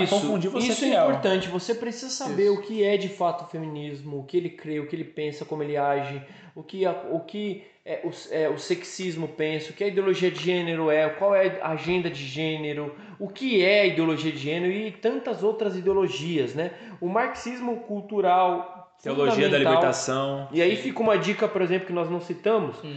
Isso, 0.03 0.15
confundir 0.15 0.51
você 0.51 0.69
isso 0.69 0.85
é 0.85 0.89
importante. 0.95 1.49
Você 1.49 1.75
precisa 1.75 2.11
saber 2.11 2.51
o 2.51 2.61
que 2.61 2.85
é 2.85 2.97
de 2.97 3.09
fato 3.09 3.45
o 3.45 3.49
feminismo, 3.49 4.21
o 4.21 4.25
que 4.25 4.37
ele 4.37 4.51
crê, 4.51 4.81
o 4.81 4.87
que 4.87 4.95
ele 4.97 5.05
pensa, 5.05 5.45
como 5.45 5.63
ele 5.63 5.77
age, 5.77 6.21
o 6.55 6.63
que, 6.63 6.85
a- 6.87 7.05
o, 7.11 7.21
que 7.21 7.65
é, 7.85 8.01
o, 8.05 8.11
é, 8.35 8.49
o 8.49 8.59
sexismo 8.59 9.29
pensa, 9.29 9.71
o 9.71 9.75
que 9.75 9.85
a 9.85 9.89
ideologia 9.89 10.31
de 10.31 10.43
gênero 10.43 10.91
é, 10.91 11.09
qual 11.09 11.35
é 11.35 11.59
a 11.61 11.71
agenda 11.71 12.09
de 12.11 12.25
gênero, 12.27 12.95
o 13.19 13.29
que 13.29 13.63
é 13.65 13.83
a 13.83 13.87
ideologia 13.87 14.33
de 14.33 14.39
gênero 14.39 14.73
e 14.73 14.91
tantas 14.91 15.43
outras 15.43 15.77
ideologias, 15.77 16.55
né? 16.55 16.71
O 17.01 17.09
marxismo 17.09 17.77
cultural, 17.81 18.75
Teologia 19.03 19.49
da 19.51 19.59
libertação. 19.59 20.49
E 20.53 20.63
aí 20.63 20.75
fica 20.75 21.01
uma 21.01 21.19
dica, 21.19 21.47
por 21.47 21.61
exemplo, 21.61 21.87
que 21.87 21.93
nós 21.93 22.11
não 22.11 22.21
citamos. 22.21 22.77
Hum. 22.83 22.97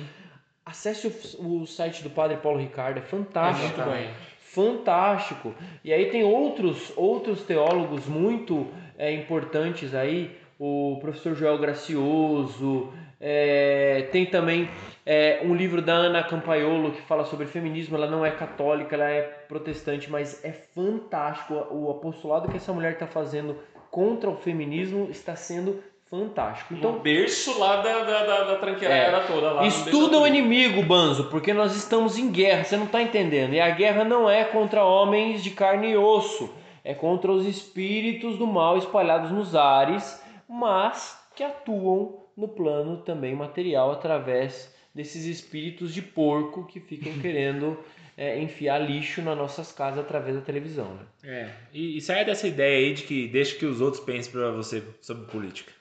Acesse 0.69 1.07
o, 1.39 1.61
o 1.61 1.65
site 1.65 2.03
do 2.03 2.11
Padre 2.11 2.37
Paulo 2.37 2.59
Ricardo, 2.59 2.97
é 2.97 2.99
É 2.99 3.03
fantástico 3.03 3.81
bom. 3.81 3.91
fantástico. 4.37 5.55
E 5.83 5.91
aí 5.91 6.11
tem 6.11 6.23
outros 6.23 6.93
outros 6.95 7.41
teólogos 7.41 8.05
muito 8.05 8.67
é, 8.97 9.11
importantes 9.11 9.95
aí, 9.95 10.37
o 10.59 10.99
professor 11.01 11.33
Joel 11.33 11.57
Gracioso, 11.57 12.93
é, 13.19 14.07
tem 14.11 14.27
também 14.27 14.69
é, 15.05 15.41
um 15.43 15.53
livro 15.55 15.81
da 15.81 15.93
Ana 15.93 16.23
Campaiolo 16.23 16.91
que 16.91 17.01
fala 17.01 17.25
sobre 17.25 17.47
feminismo. 17.47 17.95
Ela 17.97 18.09
não 18.09 18.25
é 18.25 18.31
católica, 18.31 18.95
ela 18.95 19.09
é 19.09 19.21
protestante, 19.21 20.09
mas 20.09 20.43
é 20.45 20.51
fantástico. 20.51 21.53
O 21.71 21.89
apostolado 21.89 22.47
que 22.47 22.57
essa 22.57 22.71
mulher 22.71 22.93
está 22.93 23.07
fazendo 23.07 23.57
contra 23.89 24.29
o 24.29 24.37
feminismo 24.37 25.09
está 25.09 25.35
sendo 25.35 25.83
fantástico. 26.09 26.73
Então, 26.73 26.91
Então, 26.91 27.01
berço 27.01 27.57
lá 27.59 27.77
da, 27.81 28.03
da, 28.03 28.25
da, 28.25 28.43
da 28.45 28.55
tranqueira 28.57 29.23
toda 29.27 29.51
lá. 29.51 29.61
no 29.61 29.67
Estuda 29.67 30.19
o 30.19 30.27
inimigo, 30.27 30.81
Banzo, 30.83 31.25
porque 31.25 31.53
nós 31.53 31.75
estamos 31.75 32.17
em 32.17 32.31
guerra, 32.31 32.63
você 32.63 32.77
não 32.77 32.85
está 32.85 33.01
entendendo. 33.01 33.53
E 33.53 33.59
a 33.59 33.69
guerra 33.69 34.03
não 34.03 34.29
é 34.29 34.43
contra 34.43 34.83
homens 34.83 35.43
de 35.43 35.51
carne 35.51 35.91
e 35.91 35.97
osso, 35.97 36.53
é 36.83 36.93
contra 36.93 37.31
os 37.31 37.45
espíritos 37.45 38.37
do 38.37 38.47
mal 38.47 38.77
espalhados 38.77 39.31
nos 39.31 39.55
ares, 39.55 40.21
mas 40.47 41.19
que 41.35 41.43
atuam 41.43 42.23
no 42.35 42.47
plano 42.47 42.97
também 42.97 43.35
material 43.35 43.91
através 43.91 44.73
desses 44.93 45.25
espíritos 45.25 45.93
de 45.93 46.01
porco 46.01 46.65
que 46.65 46.79
ficam 46.79 47.13
querendo 47.21 47.77
é, 48.17 48.41
enfiar 48.41 48.79
lixo 48.79 49.21
nas 49.21 49.37
nossas 49.37 49.71
casas 49.71 49.99
através 49.99 50.35
da 50.35 50.41
televisão. 50.41 50.93
Né? 50.95 51.01
É, 51.23 51.49
e, 51.73 51.97
e 51.97 52.01
saia 52.01 52.25
dessa 52.25 52.47
ideia 52.47 52.77
aí 52.77 52.93
de 52.93 53.03
que 53.03 53.27
deixa 53.27 53.55
que 53.55 53.65
os 53.65 53.79
outros 53.79 54.03
pensem 54.03 54.31
pra 54.31 54.51
você 54.51 54.83
sobre 55.01 55.25
política. 55.27 55.71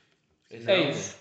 É 0.51 0.79
isso. 0.81 1.17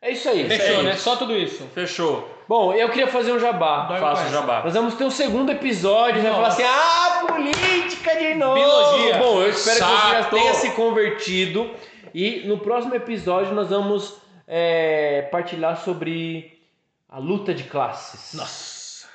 É 0.00 0.10
isso 0.10 0.28
aí. 0.28 0.48
Fechou, 0.48 0.80
É 0.80 0.82
né? 0.82 0.90
isso. 0.92 1.02
Só 1.02 1.16
tudo 1.16 1.36
isso. 1.36 1.68
Fechou. 1.74 2.28
Bom, 2.48 2.72
eu 2.74 2.88
queria 2.88 3.06
fazer 3.06 3.32
um 3.32 3.38
jabá. 3.38 3.86
Faça 4.00 4.22
o 4.22 4.24
com 4.26 4.32
jabá. 4.32 4.62
Nós 4.64 4.74
vamos 4.74 4.94
ter 4.94 5.04
um 5.04 5.10
segundo 5.10 5.52
episódio, 5.52 6.20
vai 6.22 6.32
falar 6.32 6.48
assim, 6.48 6.64
ah, 6.64 7.24
política 7.28 8.16
de 8.16 8.34
novo. 8.34 8.54
Biologia. 8.54 9.18
Bom, 9.18 9.42
eu 9.42 9.50
espero 9.50 9.78
que 9.78 9.84
você 9.84 10.10
já 10.12 10.24
tenha 10.24 10.54
se 10.54 10.70
convertido. 10.72 11.70
E 12.12 12.40
no 12.46 12.58
próximo 12.58 12.94
episódio 12.94 13.54
nós 13.54 13.70
vamos 13.70 14.16
é, 14.46 15.22
partilhar 15.30 15.78
sobre 15.78 16.60
a 17.08 17.18
luta 17.18 17.54
de 17.54 17.64
classes. 17.64 18.34
Nossa. 18.34 19.06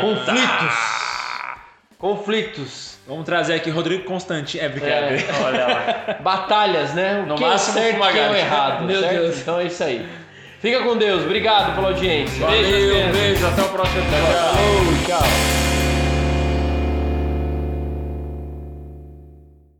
Conflitos. 0.00 0.74
conflitos, 1.96 2.98
Vamos 3.10 3.24
trazer 3.24 3.54
aqui 3.54 3.70
Rodrigo 3.70 4.04
Constantino. 4.04 4.62
É 4.62 4.68
brincadeira. 4.68 5.16
É. 5.16 5.42
Olha 5.44 5.66
lá. 5.66 6.16
batalhas, 6.22 6.94
né? 6.94 7.22
O 7.24 7.26
No 7.26 7.34
que 7.34 7.42
é 7.42 7.48
máximo, 7.48 7.74
certo 7.74 7.96
e 7.96 8.00
o 8.00 8.12
que 8.12 8.18
é 8.20 8.30
o 8.30 8.34
errado, 8.36 8.84
Meu 8.84 9.00
certo? 9.00 9.14
Deus. 9.14 9.38
Então 9.40 9.58
é 9.58 9.64
isso 9.64 9.82
aí. 9.82 10.08
Fica 10.60 10.80
com 10.84 10.96
Deus, 10.96 11.24
obrigado 11.24 11.74
pela 11.74 11.88
audiência. 11.88 12.46
Valeu, 12.46 13.12
beijo, 13.12 13.46
até 13.48 13.62
o 13.62 13.68
próximo 13.68 13.98
episódio. 13.98 14.26
Falou, 14.26 15.18
tchau. 15.18 15.59